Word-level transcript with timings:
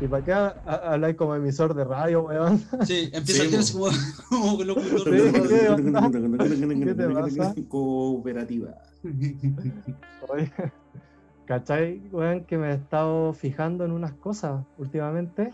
¿Y 0.00 0.06
para 0.08 0.56
ha- 0.66 0.92
habláis 0.92 1.16
como 1.16 1.34
emisor 1.34 1.74
de 1.74 1.84
radio, 1.84 2.22
weón? 2.22 2.58
Sí, 2.86 3.10
empieza 3.12 3.42
Sí, 3.42 3.46
a 3.46 3.50
tirarse 3.50 3.72
como, 3.74 3.86
como 4.28 4.64
locutor. 4.64 5.16
Sí, 5.16 5.32
¿qué 5.48 5.68
onda? 5.68 6.10
¿Qué 6.84 6.94
te 6.94 7.08
pasa? 7.10 7.54
Cooperativa. 7.68 8.74
Oye, 10.28 10.52
¿Cachai, 11.46 12.00
weón? 12.12 12.44
Que 12.44 12.56
me 12.56 12.70
he 12.70 12.74
estado 12.74 13.32
fijando 13.34 13.84
en 13.84 13.90
unas 13.90 14.12
cosas 14.14 14.64
últimamente. 14.78 15.52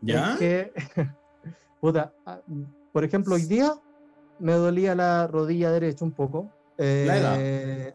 ¿Ya? 0.00 0.32
Es 0.34 0.38
que, 0.38 0.72
puta, 1.80 2.12
ah, 2.24 2.40
por 2.92 3.04
ejemplo, 3.04 3.34
hoy 3.34 3.42
día 3.44 3.72
me 4.38 4.52
dolía 4.54 4.94
la 4.94 5.26
rodilla 5.26 5.70
derecha 5.70 6.04
un 6.04 6.12
poco. 6.12 6.48
Eh, 6.78 7.04
La 7.06 7.16
edad. 7.18 7.94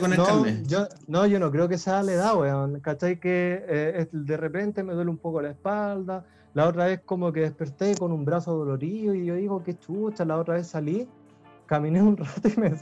Con 0.00 0.12
el 0.12 0.18
no, 0.18 0.46
yo, 0.66 0.86
no, 1.06 1.26
yo 1.26 1.38
no 1.38 1.50
creo 1.50 1.68
que 1.68 1.78
sea 1.78 2.02
la 2.02 2.12
edad, 2.12 2.36
weón. 2.36 2.80
¿Cachai? 2.80 3.18
Que 3.20 3.64
eh, 3.68 4.08
de 4.12 4.36
repente 4.36 4.82
me 4.82 4.92
duele 4.94 5.10
un 5.10 5.18
poco 5.18 5.40
la 5.40 5.50
espalda. 5.50 6.24
La 6.54 6.68
otra 6.68 6.86
vez 6.86 7.00
como 7.04 7.32
que 7.32 7.40
desperté 7.40 7.94
con 7.96 8.12
un 8.12 8.24
brazo 8.24 8.54
dolorido 8.56 9.14
y 9.14 9.24
yo 9.24 9.34
digo, 9.36 9.62
qué 9.62 9.78
chucha. 9.78 10.24
La 10.24 10.36
otra 10.36 10.54
vez 10.54 10.66
salí, 10.66 11.08
caminé 11.66 12.02
un 12.02 12.16
rato 12.18 12.48
y 12.48 12.60
me... 12.60 12.74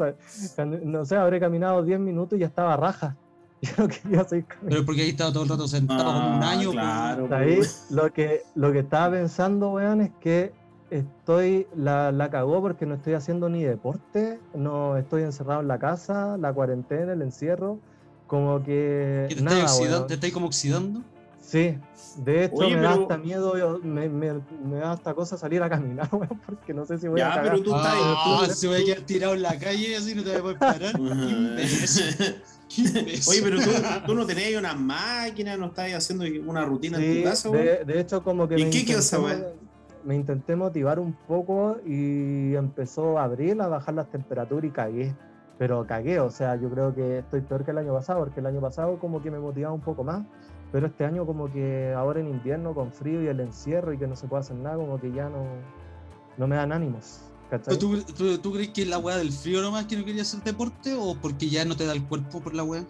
No 0.85 1.05
sé, 1.05 1.17
habré 1.17 1.39
caminado 1.39 1.83
10 1.83 2.01
minutos 2.01 2.37
y 2.37 2.41
ya 2.41 2.47
estaba 2.47 2.77
raja. 2.77 3.17
Yo 3.63 3.71
no 3.77 3.89
quería 3.89 4.25
seguir 4.25 4.47
caminando. 4.47 4.71
Pero 4.71 4.87
porque 4.87 5.03
ahí 5.03 5.11
estado 5.11 5.33
todo 5.35 5.43
el 5.43 5.49
rato 5.51 5.69
sentado 5.69 6.03
como 6.05 6.37
un 6.39 6.43
Ah, 6.43 6.51
año. 6.53 6.71
pues. 6.73 6.83
Claro. 6.83 7.29
¿Sabéis? 7.29 7.87
Lo 7.91 8.11
que, 8.13 8.43
lo 8.55 8.73
que 8.73 8.79
estaba 8.79 9.11
pensando, 9.17 9.73
weón, 9.73 10.01
es 10.01 10.11
que 10.19 10.53
estoy, 10.91 11.67
la, 11.75 12.13
la 12.13 12.31
cagó 12.31 12.61
porque 12.61 12.87
no 12.87 12.95
estoy 12.95 13.15
haciendo 13.15 13.49
ni 13.49 13.63
deporte, 13.65 14.39
no 14.55 14.97
estoy 14.97 15.23
encerrado 15.23 15.61
en 15.61 15.69
la 15.69 15.79
casa, 15.79 16.37
la 16.39 16.53
cuarentena, 16.53 17.13
el 17.13 17.23
encierro, 17.23 17.79
como 18.27 18.63
que 18.63 19.27
¿Que 19.29 19.35
te, 19.37 19.43
nada, 19.43 19.65
oxidando, 19.65 19.97
weón. 19.97 20.07
¿Te 20.09 20.15
estáis 20.15 20.33
como 20.33 20.47
oxidando? 20.47 21.03
Sí, 21.41 21.77
de 22.19 22.45
hecho 22.45 22.55
Oye, 22.57 22.77
me 22.77 22.83
da 22.83 22.91
pero- 22.91 23.03
hasta 23.03 23.19
miedo, 23.19 23.59
yo- 23.59 23.81
me, 23.83 24.09
me- 24.09 24.41
me 24.65 24.77
da 24.79 24.93
hasta 24.93 25.15
cosa 25.15 25.37
salir 25.37 25.61
a 25.63 25.69
caminar, 25.69 26.09
weón, 26.13 26.41
porque 26.47 26.73
no 26.75 26.85
sé 26.87 26.99
si 26.99 27.09
voy 27.09 27.21
a 27.21 27.25
Ya, 27.29 27.35
cagar. 27.35 27.51
pero 27.53 27.63
tú 27.65 27.75
estás. 27.77 27.95
Ah, 27.97 28.43
tú- 28.47 28.53
se 28.55 28.69
va 28.69 28.77
a 28.77 28.79
quedar 28.79 29.01
tirado 29.01 29.35
en 29.35 29.43
la 29.43 29.59
calle 29.59 29.97
así 29.97 30.15
no 30.15 30.23
te 30.23 30.29
vas 30.31 30.39
a 30.39 30.43
poder 30.43 30.59
parar. 30.59 30.95
Oye, 33.29 33.43
pero 33.43 33.59
tú, 33.61 33.71
tú 34.07 34.15
no 34.15 34.25
tenías 34.27 34.55
una 34.61 34.75
máquina, 34.75 35.57
no 35.57 35.67
estás 35.67 35.93
haciendo 35.93 36.25
una 36.49 36.65
rutina 36.65 36.99
en 36.99 37.13
Sí, 37.15 37.19
tu 37.23 37.25
casa, 37.29 37.51
de, 37.51 37.85
de 37.85 38.01
hecho 38.01 38.23
como 38.23 38.47
que 38.47 38.57
¿Y 38.61 38.65
me 38.65 38.71
qué 38.71 38.85
quedó 38.85 39.01
esa? 39.01 39.19
Me 40.05 40.17
intenté 40.17 40.57
motivar 40.57 40.99
un 40.99 41.13
poco 41.13 41.79
y 41.87 42.55
empezó 42.55 43.19
abril 43.19 43.61
a 43.61 43.69
bajar 43.69 43.95
las 43.95 44.11
temperaturas 44.11 44.65
y 44.65 44.71
cagué. 44.71 45.15
Pero 45.59 45.87
cagué, 45.87 46.21
o 46.21 46.31
sea, 46.31 46.57
yo 46.57 46.71
creo 46.71 46.95
que 46.95 47.19
estoy 47.19 47.43
peor 47.43 47.65
que 47.65 47.71
el 47.73 47.79
año 47.79 47.93
pasado, 47.93 48.21
porque 48.21 48.41
el 48.41 48.47
año 48.47 48.61
pasado 48.61 48.99
como 48.99 49.23
que 49.23 49.31
me 49.31 49.39
motivaba 49.39 49.75
un 49.75 49.83
poco 49.83 50.03
más, 50.03 50.25
pero 50.73 50.87
este 50.87 51.05
año 51.05 51.27
como 51.27 51.53
que 51.53 51.93
ahora 51.95 52.21
en 52.21 52.29
invierno 52.29 52.75
con 52.75 52.93
frío 52.93 53.23
y 53.23 53.27
el 53.27 53.41
encierro 53.41 53.93
y 53.93 53.99
que 53.99 54.07
no 54.07 54.17
se 54.17 54.27
puede 54.27 54.41
hacer 54.41 54.57
nada, 54.57 54.77
como 54.77 54.99
que 54.99 55.13
ya 55.13 55.29
no, 55.29 55.45
no 56.39 56.47
me 56.47 56.57
dan 56.57 56.73
ánimos. 56.73 57.31
¿Tú, 57.79 58.03
tú, 58.17 58.39
tú 58.39 58.53
crees 58.53 58.69
que 58.69 58.83
es 58.83 58.89
la 58.89 58.99
weá 58.99 59.17
del 59.17 59.33
frío 59.33 59.61
nomás 59.61 59.87
que 59.87 59.97
no 59.97 60.05
quería 60.05 60.23
hacer 60.23 60.41
deporte 60.43 60.95
o 60.97 61.17
porque 61.21 61.49
ya 61.49 61.65
no 61.65 61.77
te 61.77 61.85
da 61.85 61.93
el 61.93 62.05
cuerpo 62.05 62.41
por 62.41 62.55
la 62.55 62.63
weá? 62.63 62.85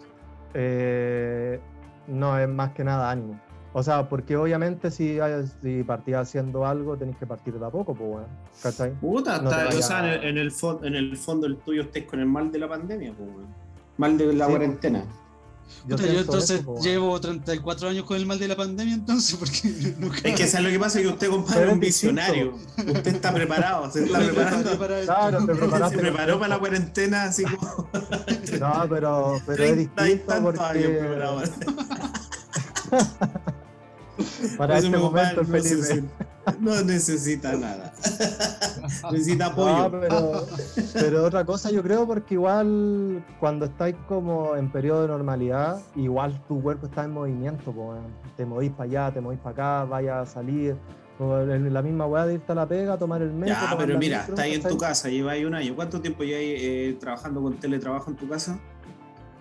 Eh, 0.53 1.59
no, 2.07 2.37
es 2.37 2.47
más 2.47 2.71
que 2.73 2.83
nada 2.83 3.09
ánimo. 3.09 3.39
O 3.73 3.81
sea, 3.83 4.09
porque 4.09 4.35
obviamente 4.35 4.91
si, 4.91 5.17
si 5.61 5.83
partís 5.83 6.15
haciendo 6.15 6.65
algo, 6.65 6.97
tenéis 6.97 7.17
que 7.17 7.25
partir 7.25 7.53
de 7.57 7.65
a 7.65 7.69
poco, 7.69 7.93
pues 7.95 8.09
bueno, 8.09 8.27
¿cachai? 8.61 8.91
Puta, 8.99 9.41
No 9.41 9.49
está- 9.49 9.67
o 9.69 9.81
sea, 9.81 9.99
en 9.99 10.05
el, 10.23 10.23
en, 10.29 10.37
el 10.39 10.51
fo- 10.51 10.85
en 10.85 10.95
el 10.95 11.15
fondo 11.17 11.47
el 11.47 11.55
tuyo 11.57 11.83
estés 11.83 12.03
con 12.05 12.19
el 12.19 12.25
mal 12.25 12.51
de 12.51 12.59
la 12.59 12.67
pandemia, 12.67 13.13
pues, 13.17 13.31
güey. 13.31 13.45
Mal 13.97 14.17
de 14.17 14.33
la 14.33 14.45
Sí, 14.45 14.51
cuarentena. 14.51 15.05
Yo, 15.87 15.97
siento 15.97 16.19
entonces 16.19 16.59
eso, 16.59 16.75
llevo 16.81 17.17
34 17.21 17.87
años 17.87 18.03
con 18.03 18.17
el 18.17 18.25
mal 18.25 18.37
de 18.37 18.45
la 18.49 18.57
pandemia 18.57 18.93
entonces 18.93 19.37
porque 19.37 19.95
nunca... 19.99 20.17
Es 20.27 20.35
que 20.35 20.45
¿sabes 20.47 20.65
lo 20.65 20.71
que 20.73 20.79
pasa? 20.79 20.99
Que 20.99 21.07
usted, 21.07 21.29
compadre, 21.29 21.67
es 21.67 21.71
un 21.73 21.79
visionario. 21.79 22.55
Usted 22.77 23.07
está 23.07 23.33
preparado, 23.33 23.89
se 23.89 24.03
está 24.03 24.19
preparando. 24.19 24.77
para. 24.77 25.01
Claro, 25.03 25.45
te 25.45 25.45
Se 25.53 25.59
preparaste. 25.59 25.97
preparó 25.97 26.39
para 26.39 26.49
la 26.55 26.59
cuarentena 26.59 27.23
así 27.23 27.45
como 27.45 27.87
No, 28.59 28.85
pero, 28.89 29.39
pero 29.45 29.63
es 29.63 29.71
30 29.71 30.07
y 30.07 30.09
distinto 30.09 30.33
años 30.33 30.43
porque. 30.43 31.09
para 34.57 34.77
Eso 34.77 34.87
este 34.87 34.97
momento, 34.97 35.41
compadre 35.41 35.61
no, 35.61 35.63
Felipe. 35.63 35.75
necesita, 35.75 36.55
no 36.59 36.83
necesita 36.83 37.53
nada. 37.53 37.93
necesita 39.11 39.45
apoyo. 39.47 39.89
No, 39.89 39.99
pero, 39.99 40.47
pero 40.93 41.23
otra 41.25 41.45
cosa 41.45 41.71
yo 41.71 41.81
creo 41.83 42.05
porque 42.05 42.35
igual 42.35 43.23
cuando 43.39 43.65
estáis 43.65 43.95
como 44.07 44.55
en 44.55 44.71
periodo 44.71 45.03
de 45.03 45.07
normalidad, 45.07 45.81
igual 45.95 46.39
tu 46.47 46.61
cuerpo 46.61 46.87
está 46.87 47.03
en 47.03 47.11
movimiento, 47.11 47.71
po, 47.71 47.95
te 48.37 48.45
movís 48.45 48.71
para 48.71 48.83
allá, 48.83 49.13
te 49.13 49.21
movís 49.21 49.39
para 49.39 49.51
acá, 49.51 49.85
vayas 49.85 50.29
a 50.29 50.31
salir, 50.31 50.75
o 51.19 51.39
en 51.39 51.71
la 51.71 51.81
misma 51.81 52.05
weá 52.07 52.25
de 52.25 52.35
irte 52.35 52.51
a 52.51 52.55
la 52.55 52.67
pega, 52.67 52.97
tomar 52.97 53.21
el 53.21 53.31
metro. 53.31 53.55
Ya, 53.55 53.77
pero 53.77 53.97
mira, 53.99 54.19
micro, 54.19 54.33
está 54.33 54.41
ahí 54.43 54.53
en 54.55 54.63
tu 54.63 54.77
casa, 54.77 55.09
lleváis 55.09 55.45
un 55.45 55.53
año. 55.53 55.75
¿Cuánto 55.75 56.01
tiempo 56.01 56.23
lleváis 56.23 56.59
eh, 56.61 56.97
trabajando 56.99 57.41
con 57.41 57.59
teletrabajo 57.59 58.09
en 58.09 58.17
tu 58.17 58.27
casa? 58.27 58.59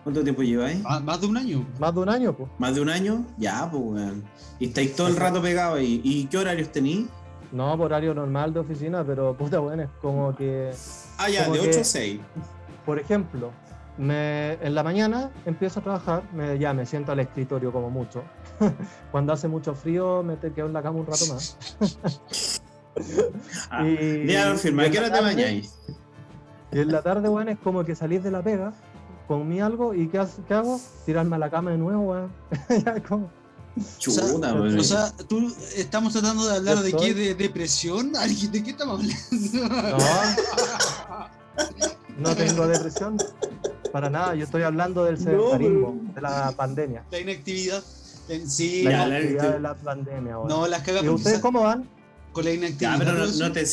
¿Cuánto 0.03 0.23
tiempo 0.23 0.43
lleváis? 0.43 0.81
Más, 0.83 1.03
más 1.05 1.21
de 1.21 1.27
un 1.27 1.37
año. 1.37 1.67
Más 1.79 1.95
de 1.95 2.01
un 2.01 2.09
año, 2.09 2.33
pues. 2.35 2.51
¿Más 2.59 2.75
de 2.75 2.81
un 2.81 2.89
año? 2.89 3.25
Ya, 3.37 3.69
pues, 3.71 3.83
weón. 3.85 4.25
Y 4.59 4.67
estáis 4.67 4.95
todo 4.97 5.09
el 5.09 5.17
rato 5.17 5.43
pegados 5.43 5.79
ahí. 5.79 6.01
¿Y 6.03 6.25
qué 6.27 6.39
horarios 6.39 6.71
tenéis? 6.73 7.07
No 7.53 7.77
por 7.77 7.87
horario 7.87 8.15
normal 8.15 8.55
de 8.55 8.61
oficina, 8.61 9.05
pero 9.05 9.35
puta 9.37 9.61
weón, 9.61 9.81
es 9.81 9.89
como 10.01 10.35
que 10.35 10.71
Ah, 11.19 11.29
ya, 11.29 11.49
de 11.49 11.59
que- 11.61 11.69
8 11.69 11.81
a 11.81 11.85
6. 11.85 12.21
Por 12.87 12.99
ejemplo, 12.99 13.51
me, 13.99 14.53
en 14.55 14.75
la 14.75 14.83
mañana 14.83 15.31
empiezo 15.45 15.81
a 15.81 15.83
trabajar, 15.83 16.23
me, 16.33 16.59
ya 16.59 16.73
me 16.73 16.87
siento 16.87 17.13
al 17.13 17.21
escritorio 17.21 17.71
como 17.73 17.91
mucho. 17.91 18.23
Cuando 19.13 19.33
hace 19.35 19.49
mucho 19.49 19.75
frío 19.75 20.23
me 20.23 20.37
te 20.37 20.53
quedo 20.53 20.67
en 20.67 20.73
la 20.73 20.83
cama 20.83 20.99
un 21.01 21.07
rato 21.07 21.27
más. 21.33 21.59
Ah, 23.71 23.87
Y- 23.87 24.27
ya, 24.27 24.55
firma, 24.57 24.83
y 24.83 24.85
¿a 24.85 24.87
en 24.89 24.93
qué 24.93 24.99
hora 24.99 25.13
te 25.13 25.21
bañáis? 25.21 25.79
Y 26.73 26.81
en 26.81 26.93
la 26.93 27.03
tarde, 27.03 27.29
weón, 27.29 27.49
es 27.49 27.59
como 27.59 27.85
que 27.85 27.95
salís 27.95 28.23
de 28.23 28.31
la 28.31 28.43
pega, 28.43 28.73
comí 29.31 29.61
algo 29.61 29.95
y 29.95 30.09
¿qué, 30.09 30.21
qué 30.49 30.55
hago? 30.55 30.81
Tirarme 31.07 31.37
a 31.37 31.39
la 31.39 31.49
cama 31.51 31.71
de 31.71 31.79
nuevo, 31.79 32.03
weón. 32.03 32.33
Ya 32.85 33.01
como- 33.01 33.31
Chuta, 33.99 34.25
o 34.55 34.69
sea. 34.69 34.81
O 34.81 34.83
sea, 34.83 35.13
tú 35.29 35.55
estamos 35.77 36.13
tratando 36.13 36.45
de 36.49 36.57
hablar 36.57 36.79
de 36.81 36.93
qué, 36.93 37.15
de 37.15 37.37
depresión. 37.37 38.11
¿De 38.53 38.63
qué 38.65 38.71
estamos 38.71 39.01
hablando? 39.01 40.01
No, 42.19 42.31
no 42.31 42.37
tengo 42.37 42.67
depresión. 42.67 43.17
Para 43.93 44.11
nada, 44.11 44.35
yo 44.35 44.45
estoy 44.45 44.63
hablando 44.63 45.05
del 45.05 45.17
sedentarismo, 45.19 46.01
de 46.13 46.21
la 46.21 46.53
pandemia. 46.57 47.05
La 47.13 47.19
inactividad. 47.21 47.83
En- 48.29 48.51
Sí, 48.51 48.83
La 48.83 48.91
Ya, 48.91 48.99
no, 49.05 49.07
la- 49.11 49.17
actividad 49.17 49.53
de 49.53 49.61
la 49.61 49.75
pandemia, 49.77 50.39
weón. 50.39 50.49
no, 50.49 50.67
las 50.67 50.83
cagas 50.83 51.05
¿Y 51.05 51.09
ustedes 51.09 51.39
cómo 51.39 51.63
van? 51.63 51.89
con 52.33 52.45
la 52.45 52.51
ya, 52.51 52.57
inactividad. 52.57 52.99
pero 52.99 53.13
no, 53.15 53.27
no 53.27 53.53
te 53.53 53.65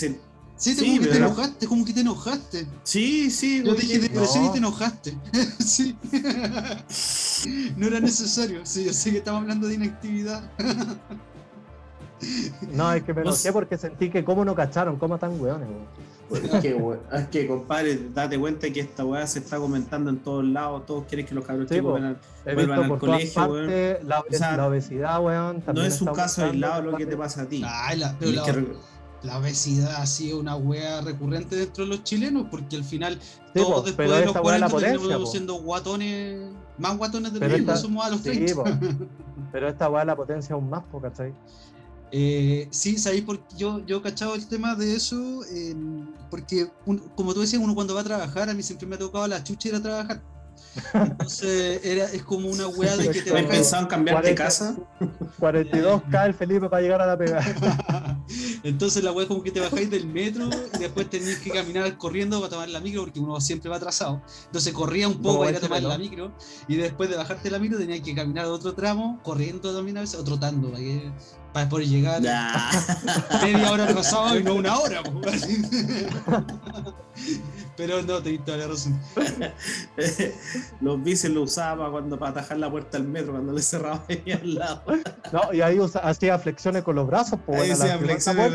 Sí, 0.57 0.75
te- 0.75 0.81
Sí, 0.81 0.87
como 0.87 1.01
que 1.01 1.07
te 1.07 1.17
enojaste, 1.17 1.67
como 1.67 1.85
que 1.85 1.93
te 1.93 2.01
enojaste. 2.01 2.67
Sí, 2.83 3.29
sí, 3.31 3.59
Yo 3.63 3.73
güey, 3.73 3.85
dije 3.85 3.99
depresión 3.99 4.43
No. 4.43 4.49
y 4.49 4.51
te 4.53 4.57
enojaste. 4.57 5.17
sí. 5.59 5.95
no 7.77 7.87
era 7.87 7.99
necesario. 7.99 8.61
Sí, 8.65 8.85
yo 8.85 8.93
sé 8.93 9.11
que 9.11 9.17
estamos 9.19 9.41
hablando 9.41 9.67
de 9.67 9.75
inactividad. 9.75 10.49
No, 12.73 12.91
es 12.91 13.03
que 13.03 13.13
me 13.13 13.21
No 13.23 13.29
enojé 13.29 13.53
porque 13.53 13.77
sentí 13.77 14.09
que 14.09 14.23
cómo 14.25 14.43
no 14.43 14.55
cacharon, 14.55 14.97
cómo 14.97 15.17
tan 15.19 15.39
weones, 15.39 15.67
weón. 15.69 16.17
Es 16.29 16.61
que, 16.61 16.77
es 17.13 17.27
que, 17.29 17.47
compadre, 17.47 17.97
date 18.13 18.37
cuenta 18.37 18.69
que 18.69 18.81
esta 18.81 19.05
weá 19.05 19.25
se 19.27 19.39
está 19.39 19.59
comentando 19.59 20.09
en 20.09 20.17
todos 20.17 20.43
lados. 20.43 20.85
Todos 20.85 21.05
quieren 21.05 21.25
que 21.25 21.33
los 21.33 21.45
cabros 21.45 21.69
Sí, 21.69 21.79
Vuelvan 21.79 22.17
al 22.43 22.97
colegio, 22.99 23.33
partes 23.33 24.03
la, 24.03 24.19
O 24.19 24.25
sea, 24.31 24.57
la 24.57 24.67
obesidad, 24.67 25.23
weón. 25.23 25.63
No 25.73 25.83
es 25.83 26.01
un 26.01 26.13
caso 26.13 26.43
aislado 26.43 26.81
lo 26.81 26.97
que 26.97 27.05
te 27.05 27.15
pasa 27.15 27.43
a 27.43 27.45
ti. 27.45 27.63
Ay, 27.65 27.99
la, 27.99 28.13
pero 28.19 28.43
que 28.43 28.51
la, 29.23 29.37
obesidad 29.39 29.95
ha 29.95 30.05
sido 30.05 30.39
una 30.39 30.55
wea 30.55 31.01
recurrente 31.01 31.55
dentro 31.55 31.83
de 31.83 31.89
los 31.89 32.03
chilenos, 32.03 32.47
porque 32.51 32.75
al 32.75 32.83
final 32.83 33.19
Sí, 33.21 33.39
todos 33.55 33.73
po, 33.75 33.81
después 33.81 34.09
de 34.09 34.19
los 34.19 34.27
esta 34.27 34.41
weá 34.41 34.55
es 34.55 34.61
la 34.61 34.69
40 34.69 34.91
terminamos 34.91 35.01
potencia, 35.01 35.25
po. 35.25 35.31
siendo 35.31 35.53
guatones, 35.55 36.51
más 36.77 36.97
guatones 36.97 37.33
de 37.33 37.39
lo 37.39 37.45
Pero 37.45 37.55
que 37.55 37.61
esta- 37.61 37.77
somos 37.77 38.05
a 38.05 38.09
los 38.09 38.19
Sí, 38.21 38.29
30. 38.29 38.53
po. 38.55 38.63
Pero 39.51 39.67
esta 39.69 39.89
weá 39.89 40.01
es 40.03 40.07
la 40.07 40.15
potencia 40.15 40.53
aún 40.55 40.69
más, 40.69 40.83
po, 40.85 41.01
¿cachai? 41.01 41.33
Eh, 42.11 42.67
sí, 42.71 42.97
sabéis 42.97 43.23
porque 43.23 43.43
yo, 43.57 43.85
yo 43.85 43.97
he 43.97 44.01
cachado 44.01 44.35
el 44.35 44.47
tema 44.47 44.75
de 44.75 44.95
eso, 44.95 45.43
eh, 45.51 45.75
porque 46.29 46.69
un- 46.85 46.99
como 47.15 47.33
tú 47.33 47.41
decías, 47.41 47.61
uno 47.61 47.75
cuando 47.75 47.95
va 47.95 48.01
a 48.01 48.03
trabajar, 48.05 48.49
a 48.49 48.53
mí 48.53 48.63
siempre 48.63 48.87
me 48.87 48.95
ha 48.95 48.99
tocado 48.99 49.27
la 49.27 49.43
chucha 49.43 49.69
ir 49.69 49.75
a 49.75 49.81
trabajar. 49.81 50.21
Entonces 50.93 51.81
era, 51.83 52.05
es 52.05 52.23
como 52.23 52.49
una 52.49 52.67
weá 52.67 52.95
de 52.95 53.09
que 53.09 53.21
te 53.23 53.29
¿No 53.31 53.35
has 53.37 53.41
Ajá. 53.41 53.47
bajas- 53.47 53.57
pensado 53.57 53.81
en 53.83 53.87
cambiarte 53.89 54.27
de 54.29 54.35
40. 54.35 54.43
casa? 54.43 54.75
42K 55.39 56.25
el 56.27 56.33
Felipe 56.33 56.69
para 56.69 56.81
llegar 56.81 57.01
a 57.01 57.07
la 57.07 57.17
pega. 57.17 57.41
Entonces 58.63 59.03
la 59.03 59.11
weá 59.11 59.23
es 59.23 59.27
como 59.27 59.43
que 59.43 59.51
te 59.51 59.59
bajáis 59.59 59.89
del 59.89 60.07
metro 60.07 60.49
y 60.75 60.79
después 60.79 61.09
tenéis 61.09 61.37
que 61.39 61.49
caminar 61.51 61.97
corriendo 61.97 62.39
para 62.39 62.49
tomar 62.49 62.69
la 62.69 62.79
micro 62.79 63.01
porque 63.03 63.19
uno 63.19 63.39
siempre 63.41 63.69
va 63.69 63.77
atrasado. 63.77 64.21
Entonces 64.45 64.73
corría 64.73 65.07
un 65.07 65.21
poco 65.21 65.39
para 65.39 65.51
ir 65.51 65.57
a 65.57 65.59
tomar 65.59 65.81
la 65.83 65.97
micro 65.97 66.31
y 66.67 66.75
después 66.75 67.09
de 67.09 67.15
bajarte 67.17 67.49
la 67.51 67.59
micro 67.59 67.77
tenías 67.77 68.01
que 68.01 68.15
caminar 68.15 68.45
otro 68.45 68.73
tramo 68.73 69.19
corriendo 69.23 69.73
también 69.75 69.97
a 69.97 70.01
veces 70.01 70.19
o 70.19 70.23
trotando 70.23 70.69
para, 70.71 70.83
que- 70.83 71.11
para 71.53 71.69
poder 71.69 71.87
llegar 71.87 72.21
media 73.41 73.71
hora 73.71 73.85
atrasado 73.85 74.37
y 74.39 74.43
no 74.43 74.55
una 74.55 74.77
hora. 74.79 75.01
Pero 77.77 78.01
no, 78.01 78.21
te 78.23 78.35
toda 78.39 78.57
la 78.57 78.67
razón. 78.67 78.99
Los 80.81 81.03
bicis 81.03 81.29
lo 81.29 81.43
usaba 81.43 81.91
cuando 81.91 82.17
para 82.17 82.31
atajar 82.31 82.57
la 82.57 82.71
puerta 82.71 82.97
del 82.97 83.07
metro, 83.07 83.33
cuando 83.33 83.53
le 83.53 83.61
cerraba 83.61 84.03
ahí 84.09 84.31
al 84.31 84.55
lado. 84.55 84.81
No, 85.31 85.53
y 85.53 85.61
ahí 85.61 85.79
usa- 85.79 86.01
hacía 86.01 86.39
flexiones 86.39 86.83
con 86.83 86.95
los 86.95 87.05
brazos, 87.07 87.39
pues 87.45 87.61
Ahí 87.61 87.69
hacía 87.71 87.97
flexiones. 87.99 88.53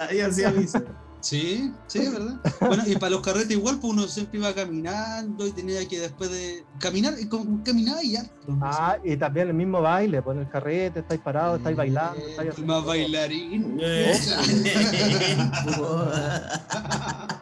Ahí 0.00 0.20
hacía 0.20 0.50
bici. 0.50 0.78
Sí, 1.20 1.72
sí, 1.86 2.00
es 2.00 2.12
verdad. 2.12 2.34
Bueno, 2.60 2.82
y 2.86 2.96
para 2.96 3.10
los 3.10 3.22
carretes 3.22 3.52
igual, 3.52 3.78
pues 3.80 3.92
uno 3.94 4.06
siempre 4.08 4.40
iba 4.40 4.52
caminando 4.52 5.46
y 5.46 5.52
tenía 5.52 5.86
que 5.88 6.00
después 6.00 6.30
de 6.30 6.66
caminar, 6.78 7.14
y 7.18 7.26
como 7.28 7.64
caminaba 7.64 8.02
y 8.04 8.12
ya. 8.12 8.26
Ah, 8.60 8.98
y 9.02 9.16
también 9.16 9.48
el 9.48 9.54
mismo 9.54 9.80
baile, 9.80 10.20
pues 10.20 10.36
en 10.36 10.42
el 10.42 10.50
carrete, 10.50 11.00
estáis 11.00 11.22
parados, 11.22 11.56
estáis 11.58 11.76
bailando, 11.78 12.18
Eh, 12.20 12.30
estáis 12.32 12.58
más 12.66 12.84
bailarín. 12.84 13.80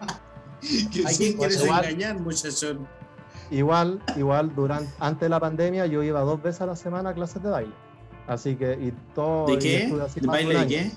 Que 0.93 1.05
¿A 1.07 1.09
sí, 1.11 1.17
quién 1.19 1.37
quieres 1.39 1.63
igual- 1.65 1.85
engañar, 1.85 2.19
muchachón? 2.21 2.87
Igual, 3.51 4.01
igual, 4.17 4.55
durante, 4.55 4.91
antes 4.99 5.21
de 5.21 5.29
la 5.29 5.39
pandemia 5.41 5.85
yo 5.87 6.03
iba 6.03 6.21
dos 6.21 6.43
veces 6.43 6.63
a 6.63 6.67
la 6.67 6.77
semana 6.77 7.11
a 7.11 7.15
clases 7.15 7.43
de 7.43 7.51
baile. 7.51 7.73
Así 8.27 8.57
que, 8.57 8.73
y 8.81 8.93
todo. 9.15 9.47
¿De 9.47 9.59
qué? 9.59 9.93
¿De 10.21 10.27
baile 10.27 10.59
de 10.61 10.67
qué? 10.67 10.93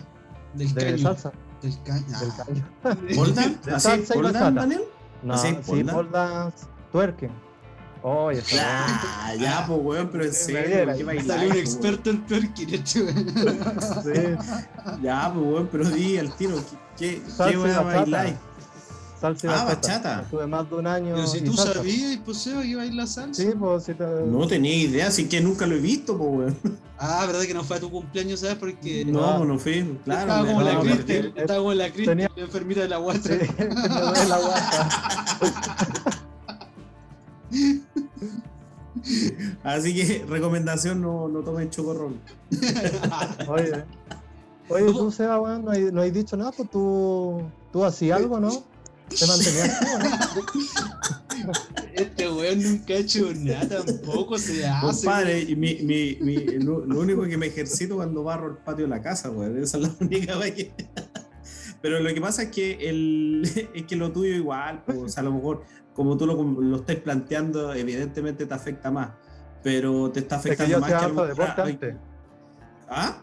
Del 0.53 0.73
De 0.73 0.85
caño. 0.85 0.97
salsa, 0.99 1.31
Del 1.61 1.73
caño. 1.83 2.05
del 2.19 2.29
Ah. 2.31 2.45
caño. 2.45 3.15
¿Pole 3.15 3.33
dance? 3.35 3.71
¿Así? 3.71 3.87
salsa 3.89 4.13
y 4.13 4.17
¿Pole 4.17 4.27
bachata. 4.31 4.45
dance, 4.45 4.59
Daniel? 4.61 4.81
No, 5.23 5.33
¿Así, 5.33 5.47
sí, 5.49 5.55
pole 5.65 5.83
pole 5.91 6.09
dance, 6.11 6.65
twerking. 6.91 7.45
Oye, 8.03 8.37
está 8.39 8.85
Ah, 9.25 9.35
ya, 9.35 9.65
pues, 9.67 9.79
weón, 9.81 10.09
pero 10.11 10.25
en 10.25 10.33
serio, 10.33 10.67
viera. 10.67 10.95
¿qué 10.95 11.03
bailáis, 11.03 11.27
Salió 11.27 11.47
un 11.47 11.53
pues, 11.53 11.63
experto 11.73 12.09
en 12.11 12.25
twerking, 12.27 12.73
este 12.75 13.01
weón. 13.01 13.25
Sí? 14.03 15.01
Ya, 15.01 15.31
pues, 15.33 15.45
weón, 15.45 15.69
pero 15.71 15.89
di 15.89 16.17
al 16.19 16.31
tiro, 16.35 16.55
¿qué, 16.97 17.21
qué, 17.37 17.49
qué 17.51 17.57
weón 17.57 17.85
bailáis? 17.85 18.35
Salsa 19.25 19.47
y 19.47 19.49
Ah, 19.49 19.63
bachata. 19.65 19.75
bachata. 19.75 20.21
Estuve 20.21 20.47
más 20.47 20.69
de 20.69 20.75
un 20.75 20.87
año. 20.87 21.15
Pero 21.15 21.27
si 21.27 21.41
tú 21.41 21.53
salsa. 21.53 21.73
sabías, 21.75 22.19
pues 22.23 22.37
Seba, 22.37 22.61
que 22.61 22.67
iba 22.67 22.81
a 22.81 22.85
ir 22.85 22.93
la 22.93 23.07
salsa. 23.07 23.41
Sí, 23.41 23.49
pues 23.57 23.83
sí. 23.83 23.93
Te... 23.93 24.03
No 24.05 24.47
tenía 24.47 24.75
idea, 24.75 25.07
así 25.07 25.27
que 25.27 25.41
nunca 25.41 25.65
lo 25.65 25.75
he 25.75 25.79
visto, 25.79 26.17
pues, 26.17 26.29
weón. 26.31 26.57
Ah, 26.97 27.25
verdad 27.27 27.41
que 27.43 27.53
no 27.53 27.63
fue 27.63 27.77
a 27.77 27.79
tu 27.79 27.89
cumpleaños, 27.91 28.39
¿sabes? 28.39 28.55
Porque 28.55 29.03
No, 29.05 29.37
pues 29.37 29.47
no 29.49 29.59
fui, 29.59 29.99
claro. 30.05 30.21
estaba 30.21 30.45
como 30.47 30.61
no, 30.61 30.65
la 30.73 30.81
perdí. 30.81 31.31
estaba 31.35 31.59
como 31.59 31.73
la 31.73 31.85
Cristel, 31.91 32.05
Tenía- 32.05 32.31
la 32.35 32.43
enfermera 32.43 32.81
de 32.83 32.87
la 32.89 32.97
guata. 32.97 33.19
Sí, 33.23 33.29
duele 33.57 34.25
la 34.29 34.37
guata. 34.39 34.89
Así 39.63 39.93
que, 39.93 40.25
recomendación, 40.27 41.01
no, 41.01 41.27
no 41.27 41.39
tomen 41.41 41.69
chocorrol. 41.69 42.15
Oye, 43.47 43.83
oye 44.69 44.85
tú, 44.93 45.11
Seba, 45.11 45.39
weón, 45.39 45.65
no 45.65 45.71
hay, 45.71 45.91
no 45.91 46.01
hay 46.01 46.11
dicho 46.11 46.35
nada, 46.37 46.51
pues 46.51 46.69
tú, 46.71 47.41
tú 47.71 47.83
hacías 47.85 48.17
algo, 48.19 48.39
¿no? 48.39 48.49
Te 49.09 49.15
activo, 49.25 49.97
¿no? 49.99 51.53
Este 51.93 52.29
weón 52.29 52.61
nunca 52.63 52.93
ha 52.93 52.97
hecho 52.97 53.31
nada 53.35 53.83
tampoco, 53.85 54.37
se 54.37 54.65
hace. 54.65 54.85
Compadre, 55.05 55.41
y 55.41 55.55
mi, 55.55 55.75
mi, 55.83 56.17
mi, 56.21 56.35
lo, 56.59 56.85
lo 56.85 56.99
único 56.99 57.21
que 57.23 57.37
me 57.37 57.47
ejercito 57.47 57.95
cuando 57.95 58.23
barro 58.23 58.47
el 58.51 58.57
patio 58.57 58.85
de 58.85 58.89
la 58.89 59.01
casa, 59.01 59.29
weón. 59.29 59.61
Esa 59.61 59.77
es 59.77 59.83
la 59.83 59.91
única 60.01 60.37
weón 60.37 60.53
que. 60.55 60.71
Pero 61.81 61.99
lo 61.99 62.13
que 62.13 62.19
pasa 62.21 62.43
es 62.43 62.49
que 62.49 62.89
el, 62.89 63.43
es 63.73 63.83
que 63.85 63.95
lo 63.95 64.11
tuyo 64.11 64.33
igual, 64.35 64.81
pues, 64.85 64.97
o 64.97 65.07
sea, 65.07 65.21
a 65.21 65.25
lo 65.25 65.33
mejor 65.33 65.63
como 65.93 66.17
tú 66.17 66.25
lo, 66.25 66.41
lo 66.43 66.77
estés 66.77 66.97
planteando, 66.99 67.73
evidentemente 67.73 68.45
te 68.45 68.53
afecta 68.53 68.89
más. 68.91 69.11
Pero 69.63 70.11
te 70.11 70.19
está 70.21 70.37
Es 70.37 70.41
que 70.43 70.47
afectando 70.49 70.73
yo 70.73 70.79
más 70.81 70.87
hacía 70.91 70.99
que 70.99 71.05
a 71.05 71.07
lo 71.07 71.13
mejor- 71.13 71.29
deporte 71.29 71.61
ay, 71.61 71.71
antes. 71.71 71.95
¿Ah? 72.89 73.21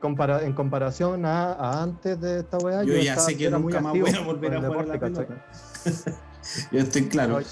Compara- 0.00 0.42
en 0.44 0.52
comparación 0.52 1.24
a, 1.24 1.52
a 1.52 1.82
antes 1.82 2.20
de 2.20 2.40
esta 2.40 2.58
weá, 2.58 2.82
Yo 2.84 2.94
yo, 2.94 3.00
ya 3.02 3.12
estaba- 3.12 3.28
sé 3.28 3.36
que 3.36 3.46
era 3.46 3.58
muy 3.58 3.72
nunca 3.72 3.80
más 3.82 3.92
voy 3.98 4.10
a 4.14 4.20
volver 4.20 4.54
a 4.56 4.60
jugar 4.60 4.80
a 4.80 4.86
la 4.86 4.92
deporte, 4.94 5.24
pelota. 5.24 5.46
Yo 6.72 6.78
estoy 6.80 7.06
claro. 7.08 7.40
No. 7.40 7.46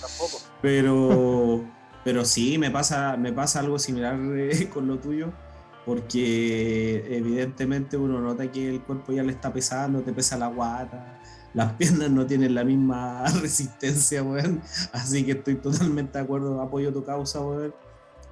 Pero, 0.62 1.64
pero 2.04 2.24
sí, 2.24 2.58
me 2.58 2.70
pasa, 2.70 3.16
me 3.16 3.32
pasa 3.32 3.60
algo 3.60 3.78
similar 3.78 4.18
eh, 4.34 4.68
con 4.72 4.86
lo 4.86 4.98
tuyo, 4.98 5.32
porque 5.84 7.04
evidentemente 7.16 7.96
uno 7.96 8.20
nota 8.20 8.50
que 8.50 8.68
el 8.68 8.80
cuerpo 8.82 9.12
ya 9.12 9.22
le 9.22 9.32
está 9.32 9.52
pesando, 9.52 10.00
te 10.00 10.12
pesa 10.12 10.36
la 10.36 10.48
guata, 10.48 11.18
las 11.54 11.72
piernas 11.78 12.10
no 12.10 12.26
tienen 12.26 12.54
la 12.54 12.64
misma 12.64 13.24
resistencia, 13.40 14.22
weón. 14.22 14.60
Así 14.92 15.24
que 15.24 15.32
estoy 15.32 15.56
totalmente 15.56 16.18
de 16.18 16.24
acuerdo, 16.24 16.60
apoyo 16.60 16.92
tu 16.92 17.04
causa, 17.04 17.40
weón. 17.40 17.74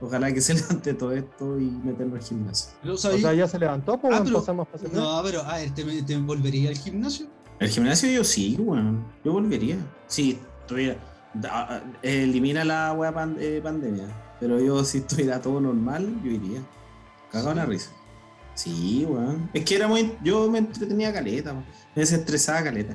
Ojalá 0.00 0.32
que 0.32 0.40
se 0.40 0.54
levante 0.60 0.94
todo 0.94 1.12
esto 1.12 1.58
y 1.58 1.64
meterlo 1.64 2.16
al 2.16 2.22
gimnasio. 2.22 2.72
Pero, 2.82 2.94
O 2.94 2.96
sea, 2.98 3.32
ya 3.32 3.46
se 3.48 3.58
levantó, 3.58 3.98
pues 3.98 4.14
Ah, 4.14 4.20
pero- 4.24 4.38
pasamos 4.40 4.68
para 4.68 4.84
hacer 4.84 4.94
No, 4.94 5.20
pero 5.24 5.42
a 5.42 5.56
ver, 5.56 5.70
¿te, 5.74 6.02
te 6.02 6.16
volvería 6.18 6.68
al 6.70 6.76
gimnasio? 6.76 7.26
El 7.58 7.68
gimnasio 7.70 8.10
yo 8.10 8.22
sí, 8.24 8.56
weón. 8.58 9.04
Yo 9.24 9.32
volvería. 9.32 9.76
Sí, 10.06 10.38
estuviera. 10.60 10.96
da- 11.32 11.82
Elimina 12.02 12.64
la 12.64 12.92
weá 12.92 13.12
pan- 13.12 13.36
eh, 13.40 13.60
pandemia. 13.62 14.06
Pero 14.38 14.60
yo 14.60 14.84
si 14.84 14.98
estuviera 14.98 15.40
todo 15.40 15.60
normal, 15.60 16.20
yo 16.22 16.30
iría. 16.30 16.60
Cagado 17.32 17.52
en 17.52 17.56
la 17.56 17.64
risa. 17.66 17.90
Sí, 18.54 19.06
weón. 19.08 19.48
Es 19.54 19.64
que 19.64 19.76
era 19.76 19.88
muy. 19.88 20.12
Yo 20.22 20.50
me 20.50 20.58
entretenía 20.58 21.10
caleta, 21.12 21.52
weón. 21.52 21.64
Me 21.94 22.00
desestresaba 22.02 22.62
caleta. 22.64 22.94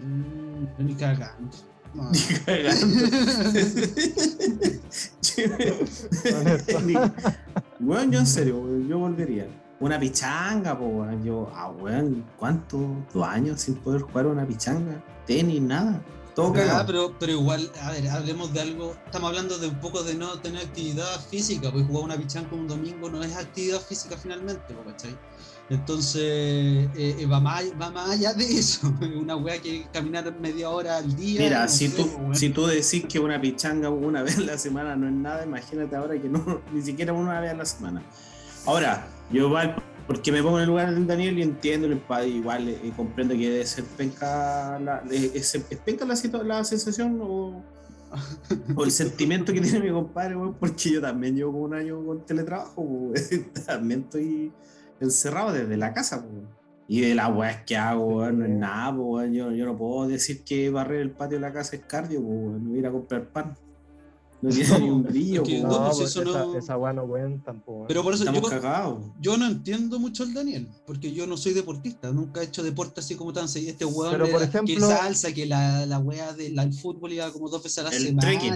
Mm, 0.00 0.84
ni 0.86 0.94
cagando. 0.94 1.50
No. 1.96 2.10
Weón, 7.80 8.12
yo 8.12 8.18
en 8.20 8.26
serio, 8.26 8.58
weón, 8.58 8.88
yo 8.88 8.98
volvería. 8.98 9.46
Una 9.80 9.98
pichanga, 9.98 10.78
po, 10.78 10.84
weón. 10.86 11.24
Yo, 11.24 11.50
ah, 11.54 11.70
weón, 11.70 12.24
¿cuánto? 12.38 12.78
¿Dos 13.12 13.26
años 13.26 13.60
sin 13.60 13.76
poder 13.76 14.02
jugar 14.02 14.26
una 14.26 14.46
pichanga? 14.46 15.02
Tenis, 15.26 15.60
nada. 15.60 16.02
Todo 16.34 16.52
Ah, 16.70 16.84
pero, 16.86 17.14
pero 17.18 17.32
igual, 17.32 17.72
a 17.80 17.92
ver, 17.92 18.08
hablemos 18.10 18.52
de 18.52 18.60
algo. 18.60 18.94
Estamos 19.06 19.30
hablando 19.30 19.56
de 19.56 19.68
un 19.68 19.80
poco 19.80 20.02
de 20.02 20.14
no 20.14 20.38
tener 20.40 20.66
actividad 20.66 21.18
física, 21.30 21.72
pues 21.72 21.86
jugar 21.86 22.04
una 22.04 22.16
pichanca 22.18 22.54
un 22.54 22.68
domingo 22.68 23.08
no 23.08 23.24
es 23.24 23.34
actividad 23.34 23.80
física 23.80 24.18
finalmente, 24.18 24.76
¿cachai? 24.86 25.16
Entonces, 25.68 26.22
eh, 26.22 27.16
eh, 27.18 27.26
va, 27.26 27.40
más, 27.40 27.64
va 27.80 27.90
más 27.90 28.10
allá 28.10 28.32
de 28.34 28.44
eso. 28.44 28.92
Una 29.20 29.36
wea 29.36 29.60
que 29.60 29.86
caminar 29.92 30.32
media 30.38 30.70
hora 30.70 30.98
al 30.98 31.16
día. 31.16 31.40
Mira, 31.40 31.62
no 31.62 31.68
si, 31.68 31.88
sé, 31.88 31.96
tú, 31.96 32.08
pues, 32.26 32.38
si 32.38 32.50
tú 32.50 32.66
decís 32.66 33.04
que 33.08 33.18
una 33.18 33.40
pichanga 33.40 33.90
una 33.90 34.22
vez 34.24 34.38
a 34.38 34.42
la 34.42 34.58
semana 34.58 34.94
no 34.94 35.08
es 35.08 35.12
nada, 35.12 35.44
imagínate 35.44 35.96
ahora 35.96 36.20
que 36.20 36.28
no, 36.28 36.62
ni 36.72 36.82
siquiera 36.82 37.12
una 37.12 37.40
vez 37.40 37.50
a 37.50 37.54
la 37.54 37.64
semana. 37.64 38.02
Ahora, 38.64 39.08
yo 39.32 39.46
igual, 39.46 39.76
porque 40.06 40.30
me 40.30 40.40
pongo 40.40 40.58
en 40.58 40.62
el 40.62 40.68
lugar 40.68 40.94
del 40.94 41.06
Daniel 41.06 41.38
y 41.38 41.42
entiendo, 41.42 41.88
igual 42.24 42.68
eh, 42.68 42.92
comprendo 42.96 43.34
que 43.34 43.50
debe 43.50 43.66
ser 43.66 43.84
penca 43.84 44.78
la, 44.78 45.02
es, 45.10 45.54
es 45.54 45.78
penca 45.84 46.04
la, 46.04 46.64
sensación 46.64 47.20
o, 47.20 47.62
o 48.76 48.84
el 48.84 48.90
sentimiento 48.92 49.52
que 49.52 49.60
tiene 49.60 49.80
mi 49.80 49.90
compadre, 49.90 50.36
porque 50.60 50.90
yo 50.92 51.00
también 51.00 51.34
llevo 51.34 51.52
como 51.52 51.64
un 51.64 51.74
año 51.74 52.04
con 52.04 52.24
teletrabajo, 52.24 53.12
también 53.66 54.02
estoy 54.02 54.52
encerrado 55.00 55.52
desde 55.52 55.76
la 55.76 55.92
casa, 55.92 56.18
weón. 56.18 56.54
Y 56.88 57.00
de 57.00 57.14
las 57.16 57.34
weas 57.36 57.64
que 57.64 57.76
hago, 57.76 58.04
weón, 58.18 58.38
no 58.38 58.44
es 58.44 58.50
nada, 58.52 58.94
po, 58.96 59.02
weón. 59.02 59.32
Yo, 59.32 59.50
yo 59.52 59.64
no 59.66 59.76
puedo 59.76 60.06
decir 60.08 60.42
que 60.44 60.70
barrer 60.70 61.00
el 61.00 61.10
patio 61.10 61.38
de 61.38 61.40
la 61.42 61.52
casa 61.52 61.76
es 61.76 61.82
cardio, 61.84 62.20
po, 62.22 62.28
weón. 62.28 62.64
No 62.72 62.76
ir 62.76 62.86
a 62.86 62.90
comprar 62.92 63.28
pan. 63.30 63.56
No 64.42 64.50
tiene 64.50 64.78
ni 64.80 64.90
un 64.90 65.02
brillo, 65.02 65.42
es 65.42 65.48
que 65.48 65.62
po, 65.62 65.68
no, 65.68 65.84
pues 65.86 65.96
pues 65.98 66.10
esa, 66.16 66.24
no- 66.24 66.58
esa 66.58 66.76
weá 66.76 66.92
no 66.92 67.06
pues. 67.06 67.22
weón. 67.24 67.42
Pero 67.88 68.02
por 68.02 68.14
eso 68.14 68.22
Estamos 68.24 68.42
yo, 68.42 68.48
cagados. 68.50 68.98
yo 69.20 69.36
no 69.38 69.46
entiendo 69.46 69.98
mucho 69.98 70.22
al 70.22 70.34
Daniel, 70.34 70.68
porque 70.86 71.10
yo 71.12 71.26
no 71.26 71.36
soy 71.36 71.54
deportista, 71.54 72.12
nunca 72.12 72.42
he 72.42 72.44
hecho 72.44 72.62
deporte 72.62 73.00
así 73.00 73.14
como 73.16 73.32
tan 73.32 73.48
seguido. 73.48 73.72
Este 73.72 73.84
weón, 73.86 74.12
Pero, 74.12 74.26
por 74.30 74.42
era- 74.42 74.50
que 74.50 74.58
ejemplo- 74.58 74.86
salsa, 74.88 75.32
que 75.32 75.46
la, 75.46 75.86
la 75.86 75.98
wea 75.98 76.32
del 76.34 76.72
fútbol 76.74 77.12
iba 77.14 77.32
como 77.32 77.48
dos 77.48 77.62
veces 77.62 77.78
a 77.78 77.82
la 77.84 77.90
El 77.96 78.02
semana. 78.02 78.20
trekking. 78.20 78.54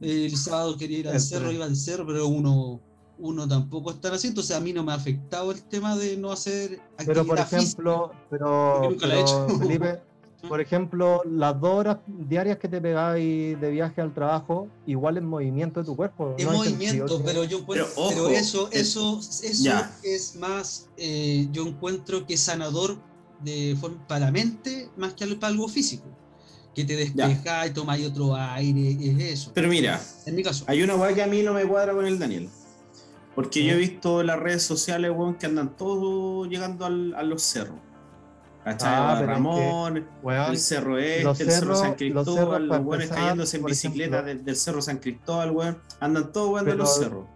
El 0.00 0.36
sábado 0.36 0.76
quería 0.76 0.98
ir 1.00 1.08
al 1.08 1.14
El 1.16 1.20
cerro, 1.20 1.40
trekking. 1.42 1.56
iba 1.56 1.64
al 1.66 1.76
cerro, 1.76 2.06
pero 2.06 2.26
uno, 2.28 2.80
uno 3.18 3.46
tampoco 3.48 3.90
está 3.92 4.12
así. 4.12 4.28
Entonces 4.28 4.56
a 4.56 4.60
mí 4.60 4.72
no 4.72 4.82
me 4.84 4.92
ha 4.92 4.96
afectado 4.96 5.52
el 5.52 5.62
tema 5.62 5.96
de 5.96 6.16
no 6.16 6.32
hacer 6.32 6.80
actividad 6.98 7.06
Pero 7.06 7.26
por 7.26 7.38
física. 7.38 7.56
ejemplo, 7.56 8.12
pero, 8.30 8.80
nunca 8.90 9.06
he 9.06 9.08
pero, 9.10 9.20
hecho. 9.20 9.58
Felipe, 9.58 10.00
por 10.48 10.60
ejemplo, 10.60 11.22
las 11.24 11.58
dos 11.60 11.70
horas 11.70 11.98
diarias 12.06 12.58
que 12.58 12.68
te 12.68 12.80
pegáis 12.80 13.58
de 13.60 13.70
viaje 13.70 14.00
al 14.02 14.12
trabajo, 14.12 14.68
igual 14.86 15.16
es 15.16 15.22
movimiento 15.22 15.80
de 15.80 15.86
tu 15.86 15.96
cuerpo. 15.96 16.34
Es 16.38 16.44
movimiento, 16.44 17.22
pero 17.24 17.44
yo 17.44 17.60
encuentro, 17.60 17.88
Pero, 18.10 18.28
eso, 18.28 18.68
es- 18.70 18.80
eso, 18.88 19.18
eso 19.20 19.64
ya. 19.64 19.90
es 20.02 20.36
más, 20.36 20.88
eh, 20.96 21.48
yo 21.52 21.66
encuentro 21.66 22.26
que 22.26 22.34
es 22.34 22.40
sanador 22.40 22.98
de 23.42 23.76
forma 23.80 24.06
para 24.06 24.26
la 24.26 24.30
mente 24.32 24.90
más 24.96 25.14
que 25.14 25.24
al- 25.24 25.36
para 25.38 25.52
algo 25.52 25.66
físico. 25.68 26.04
Que 26.74 26.84
te 26.84 26.96
despeja 26.96 27.66
y 27.68 27.70
tomáis 27.70 28.04
otro 28.06 28.34
aire, 28.34 28.90
es 29.00 29.32
eso. 29.40 29.52
Pero 29.54 29.68
mira, 29.68 30.00
en 30.26 30.34
mi 30.34 30.42
caso. 30.42 30.64
hay 30.66 30.82
una 30.82 30.96
weá 30.96 31.14
que 31.14 31.22
a 31.22 31.26
mí 31.28 31.40
no 31.42 31.52
me 31.54 31.64
cuadra 31.64 31.92
con 31.94 32.04
el 32.04 32.18
Daniel. 32.18 32.48
Porque 33.34 33.64
yo 33.64 33.72
he 33.74 33.76
visto 33.76 34.20
en 34.20 34.28
las 34.28 34.38
redes 34.38 34.62
sociales, 34.62 35.10
weón, 35.14 35.34
que 35.34 35.46
andan 35.46 35.76
todos 35.76 36.48
llegando 36.48 36.84
al- 36.86 37.14
a 37.14 37.22
los 37.22 37.42
cerros. 37.42 37.78
Ah, 38.66 39.18
es 39.20 39.26
Ramón, 39.26 40.06
Weón, 40.22 40.50
el 40.52 40.58
cerro 40.58 40.96
este, 40.98 41.22
los 41.22 41.38
el 41.38 41.50
cerro 41.50 41.76
San 41.76 41.94
Cristóbal, 41.96 42.66
los 42.66 42.78
para 42.78 42.94
empezar, 43.02 43.16
cayéndose 43.18 43.56
en 43.58 43.64
bicicleta 43.64 44.22
del 44.22 44.56
cerro 44.56 44.80
San 44.80 44.96
Cristóbal, 44.98 45.50
weón. 45.50 45.78
Andan 46.00 46.32
todos 46.32 46.50
weón 46.50 46.64
de 46.64 46.74
los 46.74 46.96
cerros. 46.98 47.26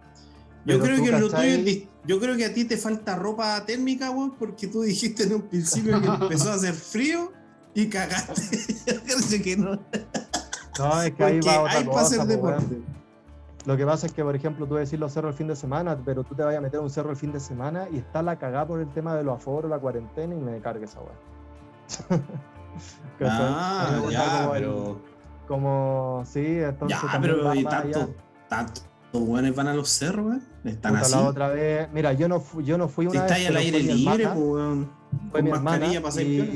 Yo 0.65 0.79
creo 0.79 1.03
que 1.03 1.11
lo 1.11 1.17
tuyo 1.19 1.31
¿cachai? 1.31 1.49
es 1.51 1.65
dis- 1.65 1.87
yo 2.05 2.19
creo 2.19 2.35
que 2.35 2.45
a 2.45 2.53
ti 2.53 2.65
te 2.65 2.77
falta 2.77 3.15
ropa 3.15 3.63
térmica, 3.65 4.09
weón, 4.09 4.31
porque 4.37 4.67
tú 4.67 4.81
dijiste 4.81 5.23
en 5.23 5.35
un 5.35 5.41
principio 5.43 6.01
que 6.01 6.07
empezó 6.21 6.49
a 6.51 6.55
hacer 6.55 6.73
frío 6.73 7.31
y 7.75 7.87
cagaste. 7.87 8.57
No. 9.57 9.79
No, 10.79 11.01
es 11.03 11.13
que 11.13 11.23
ahí 11.23 11.39
va 11.41 11.61
otra 11.61 11.77
hay 11.77 11.83
para 11.85 12.01
hacer 12.01 12.17
cosa, 12.19 12.27
po, 12.27 12.33
weón. 12.45 12.57
deporte. 12.69 12.81
Lo 13.65 13.75
que 13.77 13.85
pasa 13.85 14.07
es 14.07 14.13
que, 14.13 14.23
por 14.23 14.35
ejemplo, 14.35 14.65
tú 14.65 14.75
decís 14.75 14.97
los 14.99 15.11
cerros 15.11 15.31
el 15.33 15.37
fin 15.37 15.47
de 15.47 15.55
semana, 15.55 15.97
pero 16.05 16.23
tú 16.23 16.33
te 16.33 16.43
vayas 16.43 16.59
a 16.59 16.61
meter 16.61 16.79
a 16.79 16.83
un 16.83 16.89
cerro 16.89 17.09
el 17.11 17.15
fin 17.17 17.31
de 17.31 17.39
semana 17.39 17.87
y 17.91 17.97
está 17.97 18.21
la 18.21 18.37
cagada 18.37 18.65
por 18.65 18.79
el 18.79 18.87
tema 18.89 19.15
de 19.15 19.23
los 19.23 19.35
aforos, 19.35 19.69
la 19.69 19.77
cuarentena 19.79 20.33
y 20.33 20.39
me 20.39 20.59
cargue 20.59 20.85
esa 20.85 20.99
weá. 21.01 22.19
Ah, 23.21 24.01
ya, 24.09 24.41
como 24.43 24.55
el- 24.55 24.61
pero. 24.61 25.01
Como, 25.47 26.23
sí, 26.25 26.59
entonces. 26.59 26.97
Ya, 27.11 27.19
pero 27.19 27.53
y 27.53 27.59
allá. 27.59 27.69
tanto, 27.69 28.09
tanto. 28.47 28.81
Los 29.11 29.23
buenos 29.25 29.55
van 29.55 29.67
a 29.67 29.73
los 29.73 29.89
cerros, 29.89 30.25
weón. 30.27 30.43
Están 30.63 30.93
Puta, 30.93 31.05
así. 31.05 31.15
la 31.15 31.21
otra 31.23 31.47
vez, 31.49 31.89
mira, 31.91 32.13
yo 32.13 32.29
no, 32.29 32.39
fu- 32.39 32.61
yo 32.61 32.77
no 32.77 32.87
fui 32.87 33.07
Si 33.09 33.17
una 33.17 33.25
está 33.25 33.33
vez, 33.35 33.41
ahí 33.43 33.47
al 33.47 33.57
aire 33.57 33.79
libre, 33.81 34.27
pues, 34.27 34.37
weón. 34.37 34.91
fue 35.31 35.41
mi 35.41 35.49
hermana 35.49 35.87
pasáis 36.01 36.27
piola. 36.27 36.51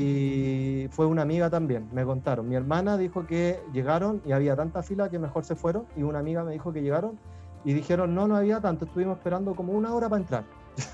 Y 0.84 0.88
fue 0.88 1.06
una 1.06 1.22
amiga 1.22 1.48
también, 1.48 1.88
me 1.92 2.04
contaron. 2.04 2.48
Mi 2.48 2.56
hermana 2.56 2.98
dijo 2.98 3.26
que 3.26 3.60
llegaron 3.72 4.20
y 4.26 4.32
había 4.32 4.54
tanta 4.54 4.82
fila 4.82 5.08
que 5.08 5.18
mejor 5.18 5.44
se 5.44 5.56
fueron 5.56 5.86
y 5.96 6.02
una 6.02 6.18
amiga 6.18 6.44
me 6.44 6.52
dijo 6.52 6.72
que 6.72 6.82
llegaron 6.82 7.18
y 7.64 7.72
dijeron 7.72 8.14
no, 8.14 8.28
no 8.28 8.36
había 8.36 8.60
tanto, 8.60 8.84
estuvimos 8.84 9.16
esperando 9.16 9.54
como 9.54 9.72
una 9.72 9.94
hora 9.94 10.08
para 10.08 10.20
entrar. 10.20 10.44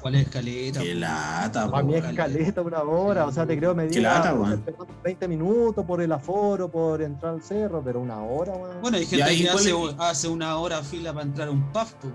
¿Cuál 0.00 0.14
es 0.14 0.26
escaleta? 0.26 0.80
Qué 0.80 0.94
lata, 0.94 1.70
Para 1.70 1.82
mí 1.82 1.94
po. 1.94 2.06
es 2.06 2.14
caleta 2.14 2.60
una 2.60 2.82
hora, 2.82 3.26
o 3.26 3.32
sea, 3.32 3.46
te 3.46 3.56
creo 3.56 3.74
me 3.74 3.88
Qué 3.88 4.00
lata, 4.00 4.32
diga, 4.32 4.42
weón. 4.42 4.52
esperando 4.52 4.86
20 5.02 5.28
minutos 5.28 5.84
por 5.84 6.02
el 6.02 6.12
aforo, 6.12 6.68
por 6.68 7.00
entrar 7.02 7.34
al 7.34 7.42
cerro, 7.42 7.82
pero 7.82 8.00
una 8.00 8.22
hora, 8.22 8.52
weón. 8.52 8.80
Bueno, 8.82 8.98
hay 8.98 9.06
gente 9.06 9.24
ahí, 9.24 9.42
que 9.42 9.48
¿cuál 9.50 9.96
hace, 9.98 10.28
una 10.28 10.56
hora 10.58 10.82
fila 10.82 11.12
para 11.12 11.26
entrar 11.26 11.48
a 11.48 11.50
un 11.50 11.62
pub, 11.72 11.88
pues, 12.00 12.12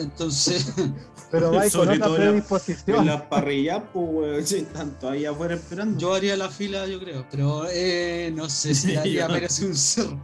Entonces, 0.00 0.74
pero 1.30 1.50
vais 1.52 1.72
con 1.72 1.82
otra 1.88 1.94
en 1.94 2.00
la- 2.00 2.14
predisposición. 2.16 2.98
En 3.00 3.06
las 3.06 3.22
parrillas, 3.22 3.82
pues, 3.92 4.48
sí, 4.48 4.66
Tanto 4.72 5.08
ahí 5.08 5.24
afuera 5.24 5.54
esperando. 5.54 5.98
yo 5.98 6.14
haría 6.14 6.36
la 6.36 6.50
fila, 6.50 6.86
yo 6.86 7.00
creo, 7.00 7.24
pero 7.30 7.64
eh, 7.70 8.30
no 8.36 8.48
sé 8.50 8.74
si 8.74 8.88
Sí, 8.88 8.92
ya 9.14 9.26
yo- 9.26 9.32
merece 9.32 9.66
un 9.66 9.74
cerro. 9.74 10.20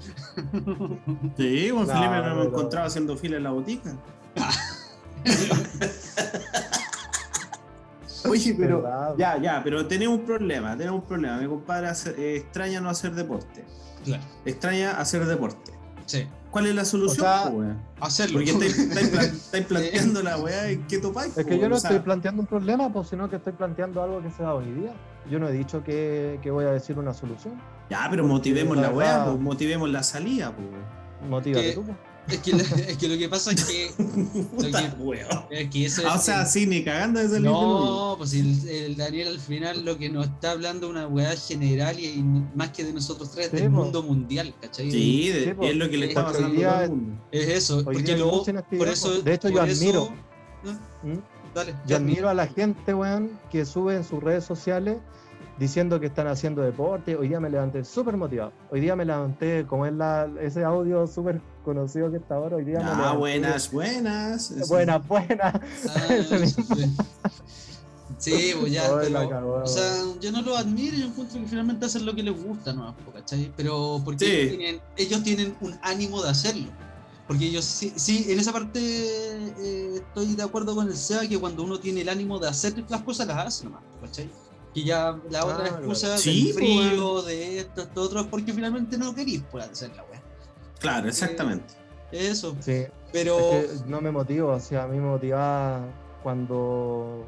Sí, 1.37 1.71
con 1.71 1.87
No, 1.87 1.95
Felipe 1.95 2.17
nos 2.17 2.27
hemos 2.27 2.37
pero- 2.37 2.43
encontrado 2.45 2.87
haciendo 2.87 3.17
fila 3.17 3.37
en 3.39 3.45
la 3.45 3.51
botica. 3.51 3.97
Oye, 8.29 8.55
pero. 8.59 9.17
Ya, 9.17 9.41
ya, 9.41 9.61
pero 9.63 9.87
tenemos 9.87 10.19
un 10.19 10.27
problema, 10.27 10.77
tenemos 10.77 11.03
un 11.03 11.07
problema. 11.09 11.37
Mi 11.39 11.47
compadre 11.47 11.89
hace- 11.89 12.15
eh, 12.19 12.37
extraña 12.39 12.81
no 12.81 12.91
hacer 12.91 13.15
deporte. 13.15 13.65
Claro, 14.05 14.23
Extraña 14.45 14.99
hacer 15.01 15.25
deporte. 15.27 15.73
Sí, 16.09 16.27
¿Cuál 16.51 16.67
es 16.67 16.75
la 16.75 16.85
solución, 16.87 17.27
O 17.27 17.29
sea, 17.31 17.51
po, 17.51 17.57
weón? 17.59 17.79
hacerlo. 18.01 18.39
Porque 18.39 18.51
estáis, 18.53 18.79
estáis 18.89 19.09
plan- 19.11 19.25
estáis 19.27 19.67
planteando 19.67 20.23
la 20.23 20.37
weá 20.39 20.71
en 20.71 20.83
qué 20.87 20.99
topáis. 20.99 21.37
Es 21.37 21.45
que 21.45 21.53
yo 21.53 21.59
weón. 21.59 21.71
no 21.71 21.77
O 21.77 21.81
sea, 21.81 21.91
estoy 21.91 22.05
planteando 22.05 22.41
un 22.43 22.47
problema, 22.47 22.91
pues, 22.93 23.09
sino 23.09 23.29
que 23.29 23.37
estoy 23.37 23.53
planteando 23.53 24.03
algo 24.03 24.23
que 24.23 24.31
se 24.31 24.43
da 24.43 24.55
hoy 24.55 24.65
día. 24.73 24.93
Yo 25.31 25.39
no 25.39 25.49
he 25.49 25.53
dicho 25.53 25.85
que, 25.85 26.41
que 26.43 26.51
voy 26.51 26.65
a 26.65 26.71
decir 26.73 26.99
una 26.99 27.13
solución. 27.13 27.55
Ya, 27.91 28.07
pero 28.11 28.25
motivemos 28.27 28.77
la 28.77 28.85
la 28.85 28.91
weá, 28.91 29.25
po, 29.27 29.37
motivemos 29.39 29.89
la 29.91 30.03
salida, 30.03 30.51
weón. 30.59 31.31
Motívate 31.31 31.69
Que- 31.69 31.75
tú. 31.75 31.83
pues. 31.85 31.97
Es 32.31 32.39
que, 32.39 32.51
es 32.53 32.97
que 32.99 33.09
lo 33.09 33.17
que 33.19 33.29
pasa 33.29 33.53
es 33.53 33.65
que, 33.65 33.91
Puta, 34.57 34.97
es 35.51 35.71
que 35.71 35.87
ese 35.87 36.03
Ah, 36.07 36.17
o 36.17 36.19
sea, 36.21 36.45
sí, 36.45 36.67
ni 36.67 36.85
cagando 36.85 37.21
de 37.21 37.27
salir 37.27 37.43
de 37.45 37.49
nuevo. 37.51 37.85
No, 38.11 38.15
pues 38.19 38.35
el, 38.35 38.69
el 38.69 38.97
Daniel 38.97 39.29
al 39.29 39.39
final 39.41 39.85
lo 39.85 39.97
que 39.97 40.11
nos 40.11 40.27
está 40.27 40.51
hablando 40.53 40.87
es 40.87 40.91
una 40.91 41.07
weá 41.09 41.35
general 41.37 41.99
y, 41.99 42.07
y 42.07 42.23
más 42.55 42.71
que 42.71 42.85
de 42.85 42.93
nosotros 42.93 43.31
tres, 43.33 43.49
Sí, 43.51 43.57
del 43.57 43.71
po. 43.71 43.83
mundo 43.85 44.03
mundial, 44.03 44.55
¿cachai? 44.61 44.91
Sí, 44.91 45.29
de- 45.31 45.45
Sí, 45.47 45.55
po. 45.55 45.65
es 45.65 45.77
lo 45.77 45.89
que 45.89 45.97
le 45.97 46.07
está 46.09 46.25
pasando 46.27 46.49
el 46.83 46.91
mundo. 46.91 47.23
Es 47.33 47.49
eso, 47.49 47.83
porque 47.85 48.17
mucha 48.17 48.51
inactividad, 48.51 48.85
por 48.87 48.93
eso... 48.93 49.23
De 49.23 49.35
hecho, 49.35 49.49
yo 49.49 49.65
eso- 49.65 49.81
admiro. 49.83 50.11
¿Mm? 51.03 51.19
Dale, 51.55 51.75
Yo 51.87 51.97
admiro 51.97 52.29
a 52.29 52.35
la 52.35 52.47
gente, 52.47 52.93
weón, 52.93 53.31
que 53.51 53.65
sube 53.65 53.97
en 53.97 54.05
sus 54.05 54.23
redes 54.23 54.45
sociales 54.45 54.99
diciendo 55.59 55.99
que 55.99 56.07
están 56.07 56.27
haciendo 56.29 56.63
deporte. 56.63 57.17
Hoy 57.17 57.29
día 57.29 57.41
me 57.41 57.51
levanté 57.51 57.85
súper 57.85 58.17
motivado. 58.17 58.53
Hoy 58.71 58.81
día 58.81 58.95
me 58.97 59.05
levanté, 59.05 59.67
como 59.67 59.87
es 59.87 59.93
la, 59.93 60.29
ese 60.41 60.65
audio 60.65 61.07
súper 61.07 61.41
conocido 61.65 62.11
que 62.11 62.19
está 62.19 62.37
ahora, 62.37 62.57
hoy 62.57 62.65
día 62.65 62.79
me 62.79 62.85
Ah, 62.85 62.95
levanté. 62.97 63.19
buenas, 63.19 63.73
buenas. 63.73 64.51
Eso. 64.51 64.69
Buenas, 64.69 65.07
buenas. 65.09 65.55
Ah, 65.89 66.09
sí. 68.19 68.53
Pues 68.61 68.73
ya, 68.73 68.83
pero, 69.01 69.29
cagó, 69.29 69.55
o 69.63 69.67
sea, 69.67 70.03
yo 70.21 70.33
no 70.33 70.43
lo 70.43 70.57
admiro, 70.57 70.97
yo 70.97 71.07
encuentro 71.07 71.41
que 71.41 71.47
finalmente 71.47 71.87
hacen 71.87 72.07
lo 72.07 72.15
que 72.15 72.23
les 72.23 72.43
gusta, 72.43 72.73
¿no? 72.73 72.95
¿cachai? 73.13 73.53
Pero 73.57 74.01
porque 74.05 74.25
Sí. 74.25 74.31
ellos, 74.33 74.57
tienen, 74.57 74.81
ellos 74.97 75.23
tienen 75.23 75.57
un 75.61 75.79
ánimo 75.83 76.23
de 76.23 76.31
hacerlo. 76.31 76.67
Porque 77.27 77.45
ellos 77.45 77.65
sí, 77.67 77.93
sí, 77.97 78.25
en 78.31 78.39
esa 78.41 78.53
parte 78.55 78.81
eh, 78.81 79.97
estoy 79.97 80.35
de 80.35 80.43
acuerdo 80.43 80.75
con 80.75 80.87
el 80.89 80.97
SEA 80.97 81.29
que 81.29 81.39
cuando 81.39 81.63
uno 81.63 81.79
tiene 81.79 82.01
el 82.01 82.09
ánimo 82.09 82.39
de 82.39 82.49
hacer 82.49 82.73
las 82.89 83.03
cosas, 83.03 83.27
las 83.27 83.37
hace 83.47 83.65
nomás, 83.65 83.83
¿cachai? 84.01 84.31
Que 84.79 84.85
ya 84.85 85.19
la 85.31 85.45
otra 85.45 85.57
Claro. 85.65 85.77
excusa 85.79 86.19
Sí, 86.19 86.53
del 86.53 86.55
pues, 86.55 86.89
frío, 86.91 87.23
de 87.23 87.59
esto, 87.61 87.83
esto, 87.83 88.03
otro, 88.03 88.21
es 88.21 88.27
porque 88.27 88.53
finalmente 88.53 88.97
no 88.97 89.15
querís 89.15 89.43
por 89.43 89.61
hacer 89.61 89.91
la 89.97 90.05
weá. 90.05 90.23
Claro, 90.79 91.09
exactamente. 91.09 91.75
Eso, 92.13 92.55
Sí, 92.61 92.85
pero... 93.13 93.37
es 93.39 93.83
que 93.83 93.89
no 93.91 94.01
me 94.01 94.11
motivo, 94.11 94.51
o 94.53 94.61
sea, 94.61 94.85
a 94.85 94.87
mí 94.87 94.99
me 94.99 95.07
motivaba 95.09 95.81
cuando, 96.23 97.25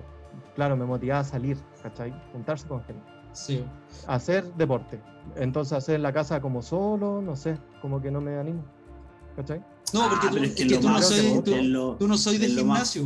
claro, 0.54 0.76
me 0.76 0.84
motivaba 0.84 1.20
a 1.20 1.24
salir, 1.24 1.56
¿cachai? 1.82 2.12
Juntarse 2.32 2.66
con 2.68 2.82
gente. 2.84 3.02
Sí. 3.32 3.64
Hacer 4.06 4.44
deporte. 4.54 5.00
Entonces 5.36 5.72
hacer 5.74 5.96
en 5.96 6.02
la 6.02 6.12
casa 6.12 6.40
como 6.40 6.62
solo, 6.62 7.20
no 7.20 7.36
sé, 7.36 7.58
como 7.82 8.00
que 8.00 8.10
no 8.10 8.20
me 8.20 8.38
animo. 8.38 8.64
¿Cachai? 9.36 9.58
No, 9.92 10.08
porque 10.08 10.26
Ah, 10.26 10.30
tú, 10.30 10.34
pero 10.34 10.44
es 10.46 10.54
que 10.54 10.78
tú 10.78 10.88
no 10.88 11.02
soy, 11.02 11.42
tú, 11.44 11.96
tú 11.98 12.08
no 12.08 12.16
soy 12.16 12.38
de 12.38 12.46
gimnasio. 12.48 13.02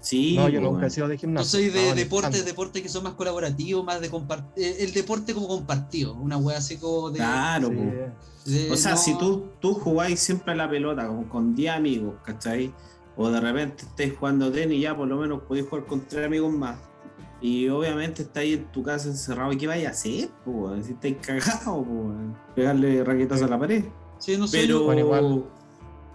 Sí, 0.00 0.34
no, 0.36 0.48
yo 0.48 0.60
nunca 0.62 0.86
he 0.86 0.90
sido 0.90 1.08
de 1.08 1.16
Yo 1.16 1.20
gimnasio. 1.20 1.50
soy 1.58 1.68
de 1.68 1.90
No, 1.90 1.94
deportes, 1.94 2.44
deportes 2.44 2.82
que 2.82 2.88
son 2.88 3.04
más 3.04 3.12
colaborativos, 3.14 3.84
más 3.84 4.00
de 4.00 4.08
compartir. 4.08 4.76
El 4.78 4.92
deporte 4.94 5.34
como 5.34 5.46
compartido, 5.48 6.14
una 6.14 6.38
wea 6.38 6.56
así 6.58 6.78
como 6.78 7.10
de. 7.10 7.18
Claro, 7.18 7.68
Sí. 7.68 8.50
de- 8.52 8.70
O 8.70 8.76
sea, 8.76 8.92
no- 8.92 8.96
si 8.96 9.18
tú, 9.18 9.48
tú 9.60 9.74
jugáis 9.74 10.18
siempre 10.20 10.52
a 10.52 10.56
la 10.56 10.70
pelota 10.70 11.06
con, 11.06 11.24
con 11.24 11.54
10 11.54 11.72
amigos, 11.74 12.14
¿cachai? 12.24 12.72
O 13.16 13.28
de 13.30 13.40
repente 13.40 13.84
estáis 13.84 14.14
jugando 14.18 14.50
tenis, 14.50 14.80
ya 14.80 14.96
por 14.96 15.06
lo 15.06 15.16
menos 15.18 15.42
podéis 15.42 15.68
jugar 15.68 15.84
con 15.84 16.00
3 16.06 16.24
amigos 16.26 16.50
más. 16.52 16.78
Y 17.42 17.68
obviamente 17.68 18.22
estáis 18.22 18.56
en 18.58 18.64
tu 18.72 18.82
casa 18.82 19.08
encerrado. 19.08 19.52
¿Y 19.52 19.58
qué 19.58 19.66
vais 19.66 19.86
a 19.86 19.90
hacer? 19.90 20.30
si 20.82 20.92
estáis 20.92 21.16
cagados, 21.20 21.86
pegarle 22.54 23.04
raquetas 23.04 23.42
a 23.42 23.48
la 23.48 23.58
pared. 23.58 23.84
Sí, 24.18 24.36
no 24.38 24.46
sé. 24.46 24.60
Pero, 24.62 24.84
Bueno, 24.84 25.00
igual. 25.00 25.44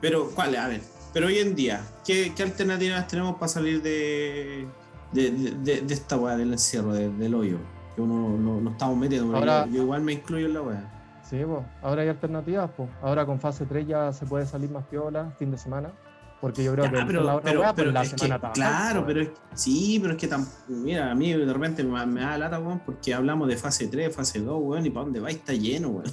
pero, 0.01 0.29
¿cuál? 0.31 0.55
A 0.55 0.67
ver, 0.67 0.81
pero 1.15 1.27
hoy 1.27 1.39
en 1.39 1.55
día, 1.55 1.81
¿qué, 2.05 2.33
qué 2.35 2.43
alternativas 2.43 3.07
tenemos 3.07 3.35
para 3.35 3.47
salir 3.47 3.81
de, 3.81 4.67
de, 5.13 5.31
de, 5.31 5.93
esta 5.93 6.17
weá 6.17 6.35
del 6.35 6.51
encierro, 6.51 6.93
de- 6.93 7.07
del 7.09 7.33
hoyo? 7.33 7.57
Que 7.95 8.01
uno 8.01 8.37
no, 8.37 8.59
no 8.59 8.71
estamos 8.71 8.97
metiendo. 8.97 9.33
Ahora- 9.33 9.65
yo, 9.71 9.83
igual 9.83 10.01
me 10.01 10.11
incluyo 10.11 10.47
en 10.47 10.53
la 10.53 10.61
weá. 10.61 10.91
Sí, 11.23 11.37
pues. 11.47 11.61
Ahora 11.81 12.01
hay 12.01 12.09
alternativas, 12.09 12.69
pues. 12.75 12.89
Ahora 13.01 13.25
con 13.25 13.39
fase 13.39 13.65
3 13.65 13.87
ya 13.87 14.11
se 14.11 14.25
puede 14.25 14.45
salir 14.45 14.69
más 14.69 14.83
piola, 14.87 15.31
fin 15.39 15.51
de 15.51 15.57
semana. 15.57 15.93
Porque 16.41 16.65
yo 16.65 16.73
creo 16.73 16.83
Ya, 16.83 16.91
que 16.91 17.05
pero, 17.07 17.23
la 17.23 17.35
otra 17.37 17.49
pero- 17.49 17.61
pues, 17.63 17.73
pero 17.77 17.91
la 17.91 18.01
es 18.03 18.11
que, 18.11 18.17
semana 18.17 18.39
trabajar, 18.41 18.53
claro, 18.91 19.05
pues. 19.05 19.13
pero 19.13 19.21
es, 19.21 19.29
sí, 19.61 19.99
pero 20.01 20.13
es 20.15 20.19
que 20.19 20.29
tam- 20.29 20.45
mira, 20.67 21.11
a 21.11 21.15
mí 21.15 21.31
de 21.31 21.53
repente 21.53 21.81
me, 21.85 22.05
me 22.05 22.19
da 22.19 22.37
lata, 22.37 22.59
weón, 22.59 22.81
porque 22.85 23.13
hablamos 23.13 23.47
de 23.47 23.55
fase 23.55 23.87
3, 23.87 24.13
fase 24.13 24.39
2, 24.41 24.59
weón, 24.61 24.85
y 24.85 24.89
para 24.89 25.05
dónde 25.05 25.21
va 25.21 25.29
está 25.29 25.53
lleno, 25.53 25.87
weón. 25.91 26.11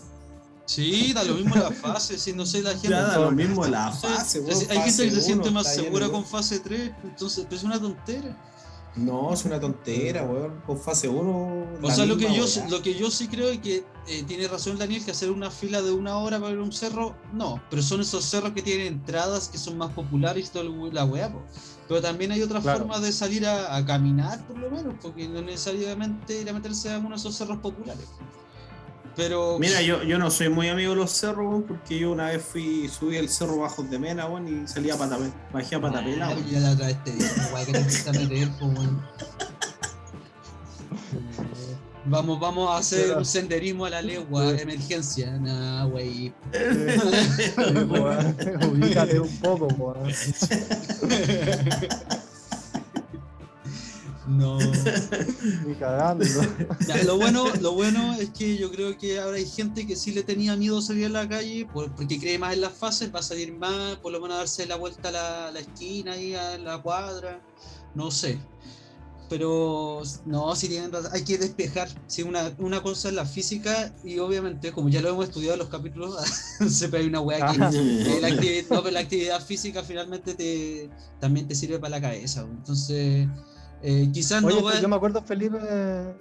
Sí, 0.64 1.12
da 1.12 1.24
lo 1.24 1.34
mismo 1.34 1.56
la 1.56 1.70
fase, 1.70 2.18
si 2.18 2.32
no 2.32 2.46
sé 2.46 2.62
la 2.62 2.70
gente. 2.72 2.88
Ya 2.90 3.02
da 3.02 3.18
lo 3.18 3.30
mismo 3.32 3.66
la 3.66 3.90
fase, 3.92 4.40
weón. 4.40 4.58
hay 4.70 4.78
gente 4.78 5.04
que 5.04 5.10
se 5.10 5.20
siente 5.22 5.50
más 5.50 5.74
segura 5.74 6.08
con 6.08 6.24
fase 6.24 6.60
3, 6.60 6.92
entonces 7.04 7.44
pues, 7.48 7.60
es 7.60 7.64
una 7.64 7.80
tontera. 7.80 8.36
No, 8.94 9.32
es 9.32 9.44
una 9.46 9.58
tontera, 9.58 10.22
weón. 10.24 10.60
Con 10.66 10.78
fase 10.78 11.08
1. 11.08 11.66
O 11.82 11.90
sea, 11.90 12.04
lo 12.04 12.16
que, 12.16 12.32
yo, 12.34 12.44
lo 12.68 12.82
que 12.82 12.94
yo 12.94 13.10
sí 13.10 13.26
creo 13.26 13.48
es 13.48 13.58
que 13.58 13.84
eh, 14.06 14.22
tiene 14.24 14.46
razón 14.48 14.76
Daniel, 14.78 15.02
que 15.04 15.10
hacer 15.12 15.30
una 15.30 15.50
fila 15.50 15.80
de 15.82 15.92
una 15.92 16.18
hora 16.18 16.38
para 16.38 16.50
ver 16.50 16.60
un 16.60 16.72
cerro, 16.72 17.16
no, 17.32 17.60
pero 17.70 17.82
son 17.82 18.00
esos 18.02 18.24
cerros 18.24 18.52
que 18.52 18.60
tienen 18.62 18.86
entradas 18.88 19.48
que 19.48 19.56
son 19.58 19.78
más 19.78 19.92
populares 19.92 20.48
y 20.48 20.50
toda 20.52 20.64
la 20.92 21.04
weá. 21.04 21.32
Pero 21.88 22.00
también 22.02 22.32
hay 22.32 22.42
otras 22.42 22.62
Claro. 22.62 22.80
formas 22.80 23.00
de 23.02 23.12
salir 23.12 23.46
a, 23.46 23.74
a 23.76 23.84
caminar, 23.84 24.46
por 24.46 24.58
lo 24.58 24.70
menos, 24.70 24.94
porque 25.00 25.26
no 25.26 25.40
necesariamente 25.42 26.40
ir 26.40 26.48
a 26.50 26.52
meterse 26.52 26.92
a 26.92 26.98
uno 26.98 27.10
de 27.10 27.16
esos 27.16 27.34
cerros 27.34 27.58
populares. 27.58 28.04
Pero. 29.16 29.58
Mira, 29.58 29.82
yo, 29.82 30.02
yo 30.02 30.18
no 30.18 30.30
soy 30.30 30.48
muy 30.48 30.68
amigo 30.68 30.90
de 30.90 30.96
los 30.96 31.10
cerros, 31.10 31.48
weón, 31.48 31.62
porque 31.64 31.98
yo 31.98 32.12
una 32.12 32.28
vez 32.28 32.42
fui, 32.42 32.88
subí 32.88 33.16
el 33.16 33.28
cerro 33.28 33.58
Bajos 33.58 33.90
de 33.90 33.98
Mena, 33.98 34.26
weón, 34.26 34.64
y 34.64 34.68
salí 34.68 34.90
a 34.90 34.96
Patapela. 34.96 35.32
Bajé 35.52 35.76
a 35.76 35.80
Patapela, 35.80 36.28
weón. 36.28 36.50
Ya 36.50 36.60
la 36.60 36.70
otra 36.72 36.86
vez 36.86 37.04
te 37.04 37.12
dije, 37.12 37.30
weá, 37.52 37.64
que 37.64 37.72
te 37.72 37.78
empieza 37.78 38.10
a 38.10 38.12
meter, 38.12 38.48
po, 38.58 38.66
weón. 38.66 39.02
Vamos, 42.04 42.40
vamos 42.40 42.68
a 42.68 42.78
hacer 42.78 43.16
un 43.16 43.24
senderismo 43.24 43.84
a 43.84 43.90
la 43.90 44.02
legua, 44.02 44.58
emergencia. 44.58 45.38
Nah, 45.38 45.86
wey. 45.86 46.34
Sí, 47.36 47.44
po, 47.54 47.62
weón. 47.94 48.36
Ubícate 48.70 49.20
un 49.20 49.36
poco, 49.38 49.68
po, 49.68 49.94
weón. 49.94 50.12
No. 54.26 54.58
Ni 55.66 55.74
cagando. 55.74 56.24
Ya, 56.86 57.02
lo, 57.04 57.16
bueno, 57.16 57.44
lo 57.60 57.72
bueno 57.72 58.14
es 58.14 58.30
que 58.30 58.56
yo 58.56 58.70
creo 58.70 58.96
que 58.96 59.18
ahora 59.18 59.36
hay 59.36 59.46
gente 59.46 59.86
que 59.86 59.96
sí 59.96 60.12
le 60.12 60.22
tenía 60.22 60.56
miedo 60.56 60.78
a 60.78 60.82
salir 60.82 61.06
a 61.06 61.08
la 61.08 61.28
calle 61.28 61.66
por- 61.72 61.92
porque 61.94 62.20
cree 62.20 62.38
más 62.38 62.54
en 62.54 62.60
las 62.60 62.72
fases, 62.72 63.12
va 63.14 63.18
a 63.18 63.22
salir 63.22 63.52
más, 63.52 63.96
por 63.96 64.12
lo 64.12 64.20
menos 64.20 64.36
a 64.36 64.38
darse 64.38 64.66
la 64.66 64.76
vuelta 64.76 65.08
a 65.08 65.12
la, 65.12 65.50
la 65.52 65.60
esquina 65.60 66.12
ahí 66.12 66.34
a 66.34 66.56
la 66.58 66.80
cuadra, 66.80 67.40
no 67.94 68.10
sé. 68.12 68.38
pero 69.28 70.02
no, 70.26 70.54
si 70.54 70.68
tienen 70.68 70.90
hay 71.10 71.24
que 71.24 71.38
despejar. 71.38 71.88
Si 72.06 72.22
una, 72.22 72.52
una 72.58 72.82
cosa 72.82 73.08
es 73.08 73.14
la 73.14 73.24
física 73.26 73.92
y 74.04 74.18
obviamente, 74.18 74.72
como 74.72 74.88
ya 74.90 75.00
lo 75.00 75.08
hemos 75.08 75.24
estudiado 75.26 75.54
en 75.54 75.60
los 75.60 75.68
capítulos, 75.68 76.16
siempre 76.68 77.00
hay 77.00 77.06
una 77.06 77.20
weá 77.20 77.50
que 77.50 77.58
la, 77.58 77.66
actividad, 78.28 78.64
no, 78.70 78.82
pero 78.82 78.90
la 78.92 79.00
actividad 79.00 79.44
física 79.44 79.82
finalmente 79.82 80.34
te, 80.34 80.90
también 81.18 81.48
te 81.48 81.54
sirve 81.54 81.78
para 81.78 81.90
la 81.96 82.00
cabeza. 82.02 82.42
Entonces, 82.42 83.26
eh, 83.82 84.08
quizás 84.12 84.42
Oye, 84.44 84.56
no 84.60 84.64
va 84.64 84.80
yo 84.80 84.88
me 84.88 84.96
acuerdo, 84.96 85.22
Felipe, 85.22 85.58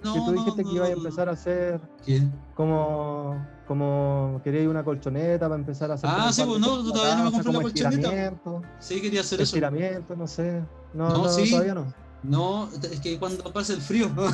No, 0.02 0.12
que 0.14 0.20
tú 0.20 0.32
dijiste 0.32 0.62
no, 0.64 0.68
que 0.70 0.76
ibas 0.76 0.88
a 0.88 0.92
no. 0.92 0.98
empezar 0.98 1.28
a 1.28 1.32
hacer 1.32 1.80
¿Qué? 2.04 2.22
como, 2.54 3.46
como 3.66 4.40
querías 4.42 4.66
una 4.66 4.82
colchoneta 4.84 5.46
para 5.48 5.54
empezar 5.60 5.90
a 5.90 5.94
hacer. 5.94 6.10
Ah, 6.12 6.32
sí, 6.32 6.42
pues 6.46 6.60
no, 6.60 6.82
todavía 6.92 7.16
no 7.16 7.24
me 7.24 7.32
compré 7.32 7.52
la 7.52 7.60
colchoneta. 7.62 8.34
Sí, 8.80 9.00
quería 9.00 9.20
hacer 9.20 9.40
eso. 9.40 9.44
estiramiento, 9.54 10.16
no 10.16 10.26
sé. 10.26 10.62
No, 10.94 11.08
No, 11.10 11.22
no, 11.24 11.28
sí. 11.28 11.50
todavía 11.50 11.74
no. 11.74 12.02
No, 12.24 12.68
es 12.88 13.00
que 13.00 13.18
cuando 13.18 13.42
pasa 13.52 13.72
el 13.72 13.80
frío, 13.82 14.08
no 14.14 14.22
no 14.22 14.30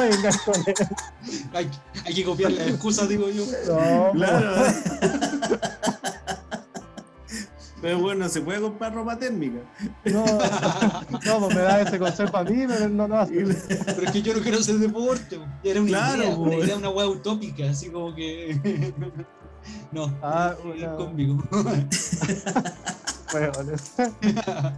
vengas 0.00 0.38
con 0.42 0.54
eso. 0.54 0.84
hay, 1.52 1.68
hay 2.04 2.14
que 2.14 2.24
copiar 2.24 2.52
las 2.52 2.68
excusas, 2.68 3.08
digo 3.08 3.28
yo. 3.30 3.44
No, 3.66 4.12
Claro. 4.12 4.62
Pero 7.82 7.98
bueno, 7.98 8.28
se 8.28 8.40
puede 8.40 8.60
comprar 8.60 8.94
ropa 8.94 9.18
térmica. 9.18 9.58
no, 10.06 10.24
no, 11.26 11.40
pues 11.40 11.54
me 11.56 11.60
da 11.62 11.82
ese 11.82 11.98
consejo 11.98 12.36
a 12.36 12.44
mí, 12.44 12.64
pero 12.66 12.88
no, 12.88 13.08
no. 13.08 13.26
Pero 13.26 13.50
es 13.50 14.10
que 14.12 14.22
yo 14.22 14.34
no 14.34 14.40
quiero 14.40 14.58
hacer 14.58 14.76
deporte. 14.76 15.36
po. 15.38 15.44
Era 15.64 15.80
una 15.80 15.88
Claro, 15.88 16.22
idea, 16.22 16.36
una 16.36 16.54
idea, 16.54 16.76
una 16.76 16.88
wea 16.90 17.06
utópica, 17.08 17.68
así 17.68 17.90
como 17.90 18.14
que. 18.14 18.94
no, 19.92 20.16
Ah, 20.22 20.54
no, 20.64 20.70
una- 20.72 20.96
conmigo. 20.96 21.42
Bueno, 23.32 23.52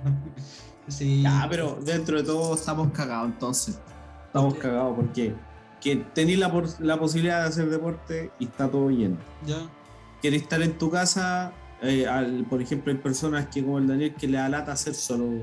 sí. 0.88 1.22
Ya, 1.22 1.46
pero 1.50 1.78
dentro 1.82 2.16
de 2.18 2.22
todo 2.24 2.54
estamos 2.54 2.90
cagados 2.92 3.26
entonces. 3.28 3.78
Estamos 4.26 4.54
cagados 4.54 4.96
porque 4.96 5.34
que 5.80 5.96
tenéis 5.96 6.38
la, 6.38 6.50
la 6.80 6.98
posibilidad 6.98 7.42
de 7.42 7.48
hacer 7.48 7.68
deporte 7.68 8.30
y 8.38 8.44
está 8.46 8.68
todo 8.70 8.88
lleno. 8.90 9.16
Ya. 9.46 9.58
Quieres 10.22 10.42
estar 10.42 10.62
en 10.62 10.78
tu 10.78 10.90
casa, 10.90 11.52
eh, 11.84 12.06
al- 12.06 12.44
por 12.48 12.60
ejemplo, 12.62 12.92
hay 12.92 12.98
personas 12.98 13.46
que 13.48 13.62
como 13.62 13.78
el 13.78 13.86
Daniel 13.86 14.14
que 14.14 14.26
le 14.28 14.38
da 14.38 14.48
lata 14.48 14.72
hacer 14.72 14.94
solo, 14.94 15.42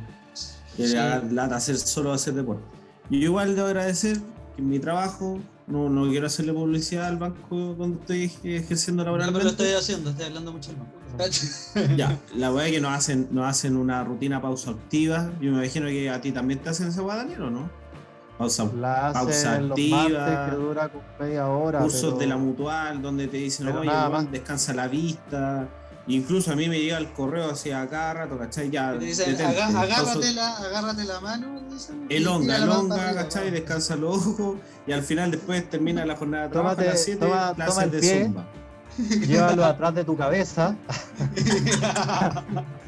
que 0.77 0.88
Sí. 0.88 0.93
le 0.93 1.00
da 1.00 1.21
lata 1.31 1.55
hacer 1.57 1.77
solo 1.77 2.12
hacer 2.13 2.33
deporte. 2.33 2.63
Yo 3.10 3.17
igual 3.17 3.55
debo 3.55 3.67
agradecer 3.67 4.17
que 4.55 4.62
en 4.62 4.69
mi 4.69 4.79
trabajo, 4.79 5.39
no, 5.67 5.89
no 5.89 6.10
quiero 6.10 6.27
hacerle 6.27 6.53
publicidad 6.53 7.07
al 7.07 7.17
banco 7.17 7.55
donde 7.77 8.00
estoy 8.00 8.31
ejerciendo 8.55 9.03
No 9.05 9.12
me 9.13 9.17
lo 9.19 9.24
laboralmente. 9.25 9.50
estoy 9.63 9.79
haciendo, 9.79 10.10
estoy 10.10 10.25
hablando 10.25 10.51
mucho 10.51 10.71
más. 10.77 10.88
Ya, 11.98 12.17
la 12.36 12.53
weá 12.53 12.67
es 12.67 12.71
que 12.74 12.81
nos 12.81 12.91
hacen, 12.93 13.27
nos 13.31 13.45
hacen 13.45 13.75
una 13.75 14.03
rutina 14.03 14.41
pausa 14.41 14.71
activa. 14.71 15.29
Yo 15.41 15.51
me 15.51 15.57
imagino 15.60 15.88
que 15.88 16.10
a 16.10 16.21
ti 16.21 16.31
también 16.31 16.60
te 16.62 16.69
hacen 16.69 16.88
esa 16.88 17.01
weá, 17.01 17.17
Daniel, 17.17 17.41
¿o 17.43 17.50
no? 17.51 17.69
Pausa, 18.38 18.65
la 18.75 19.12
Pausa 19.13 19.55
activa. 19.55 20.50
que 20.50 20.55
dura 20.55 20.91
media 21.19 21.48
hora. 21.48 21.79
cursos 21.81 22.01
pero- 22.05 22.17
de 22.17 22.27
la 22.27 22.38
mutual 22.38 23.01
donde 23.01 23.27
te 23.27 23.38
dicen, 23.38 23.67
pero 23.67 23.81
oye, 23.81 23.89
nada 23.89 24.24
descansa 24.24 24.74
la 24.74 24.88
vista. 24.88 25.67
Incluso 26.08 26.51
a 26.51 26.55
mí 26.55 26.67
me 26.67 26.79
llega 26.79 26.98
el 26.98 27.12
correo 27.13 27.51
así 27.51 27.72
a 27.72 27.88
cada 27.88 28.13
rato, 28.13 28.38
¿cachai? 28.38 28.70
Ya, 28.72 28.93
dicen, 28.93 29.31
detente. 29.38 29.62
"Aga- 29.62 29.67
agárrate, 29.81 30.10
Entonces, 30.10 30.36
la, 30.36 30.58
agárrate 30.58 31.03
la 31.05 31.20
mano. 31.22 31.62
dicen, 31.72 32.05
elonga, 32.10 32.58
la 32.58 32.63
elonga, 32.63 32.96
arriba, 33.08 33.22
¿cachai? 33.24 33.43
weón. 33.43 33.53
Descansa 33.53 33.96
los 33.96 34.17
ojos 34.27 34.58
y 34.88 34.91
al 34.93 35.03
final 35.03 35.29
después 35.31 35.70
termina 35.70 36.03
la 36.05 36.15
jornada 36.15 36.46
de 36.46 36.50
trabajo 36.50 36.75
Tómate- 36.75 36.88
a 36.88 36.91
las 36.91 37.03
7 37.03 37.20
toma- 37.25 37.53
clases 37.55 37.74
toma 37.75 37.84
el 37.86 37.91
de 37.91 38.00
pie. 38.00 38.24
zumba. 38.25 38.46
Llévalo 39.27 39.63
atrás 39.65 39.96
de 39.96 40.03
tu 40.03 40.17
cabeza 40.17 40.75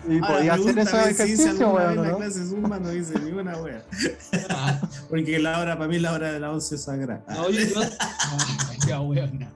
y 0.09 0.17
Ahora, 0.19 0.27
podía 0.35 0.53
hacer 0.53 0.77
ejercicios, 0.79 1.61
alguna 1.61 1.73
vez 1.85 1.87
weón, 1.87 1.95
la 2.03 2.11
¿no? 2.11 2.17
clase 2.17 2.39
de 2.39 2.45
zumba 2.49 2.79
no 2.79 2.93
hice 2.93 3.19
ni 3.19 3.31
una 3.31 3.57
wea. 3.57 3.83
Porque 5.09 5.39
la 5.39 5.59
hora, 5.59 5.77
para 5.77 5.87
mí 5.87 5.99
la 5.99 6.11
hora 6.13 6.31
de 6.33 6.39
las 6.41 6.51
11 6.51 6.75
es 6.75 6.81
sagrada. 6.83 7.23
No, 7.29 7.49
yo, 7.49 7.59
ya, 8.87 8.99
weón. 9.01 9.47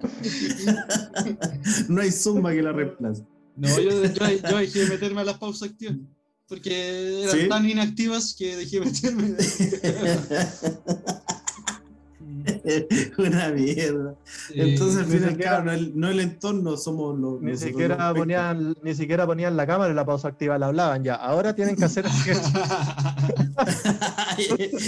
No 1.88 2.00
hay 2.00 2.10
zumba 2.10 2.52
que 2.52 2.62
la 2.62 2.72
reemplace. 2.72 3.22
No, 3.56 3.68
yo, 3.78 3.90
yo, 4.04 4.30
yo 4.42 4.56
dejé 4.58 4.78
de 4.80 4.86
meterme 4.88 5.20
a 5.20 5.24
las 5.24 5.38
pausas 5.38 5.68
activas. 5.70 5.96
Porque 6.48 7.22
eran 7.24 7.36
¿Sí? 7.38 7.48
tan 7.48 7.68
inactivas 7.68 8.34
que 8.36 8.56
dejé 8.56 8.80
de 8.80 8.86
meterme. 8.86 9.34
una 13.18 13.48
mierda. 13.50 14.14
Eh, 14.50 14.72
Entonces, 14.72 14.98
al 15.02 15.06
ni 15.08 15.12
fin 15.14 15.20
y 15.22 15.24
al 15.24 15.30
siquiera- 15.30 15.50
cabo, 15.52 15.64
no 15.64 15.72
el, 15.72 15.98
no 15.98 16.08
el 16.08 16.20
entorno, 16.20 16.76
somos 16.76 17.18
los. 17.18 17.40
Ni 17.40 17.56
siquiera, 17.56 17.96
los 18.10 18.18
ponían, 18.18 18.74
ni 18.82 18.94
siquiera 18.94 19.26
ponían 19.26 19.56
la 19.56 19.66
cámara 19.66 19.92
y 19.92 19.96
la 19.96 20.04
pausa 20.04 20.28
activa 20.28 20.58
la 20.58 20.66
hablaban 20.66 21.02
ya. 21.04 21.14
Ahora 21.16 21.54
tienen 21.54 21.76
que 21.76 21.84
hacer 21.84 22.04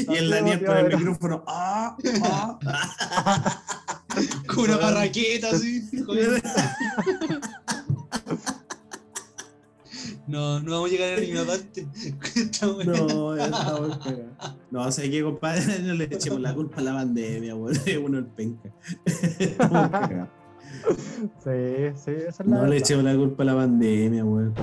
y 0.08 0.14
el 0.16 0.30
Daniel 0.30 0.64
con 0.64 0.76
el 0.76 0.96
micrófono. 0.96 1.44
¡Ah! 1.46 1.96
¡Ah! 2.22 2.58
Con 4.46 4.64
una 4.64 4.76
barraqueta 4.76 5.50
así. 5.50 5.82
joder. 6.04 6.42
No, 10.26 10.60
no 10.60 10.70
vamos 10.70 10.88
a 10.88 10.92
llegar 10.92 11.18
a 11.18 11.20
ninguna 11.20 11.44
parte. 11.44 11.86
No, 12.86 13.36
ya 13.36 13.44
estamos 13.46 13.98
cagados. 13.98 14.56
No, 14.70 14.82
o 14.82 14.92
sea 14.92 15.10
que, 15.10 15.22
compadre, 15.22 15.78
no 15.82 15.94
le 15.94 16.04
echemos 16.04 16.40
la 16.40 16.54
culpa 16.54 16.80
a 16.80 16.84
la 16.84 16.94
pandemia, 16.94 17.54
weón. 17.54 17.76
Es 17.84 17.98
uno 17.98 18.18
el 18.18 18.26
penca. 18.26 18.70
Estamos 19.04 19.90
cagados. 19.90 20.28
Sí, 21.44 21.92
sí, 21.96 22.10
esa 22.28 22.42
es 22.42 22.48
la 22.48 22.56
No 22.56 22.66
le 22.66 22.78
echemos 22.78 23.04
la 23.04 23.14
culpa 23.14 23.42
a 23.42 23.46
la 23.46 23.56
pandemia, 23.56 24.24
weón. 24.24 24.54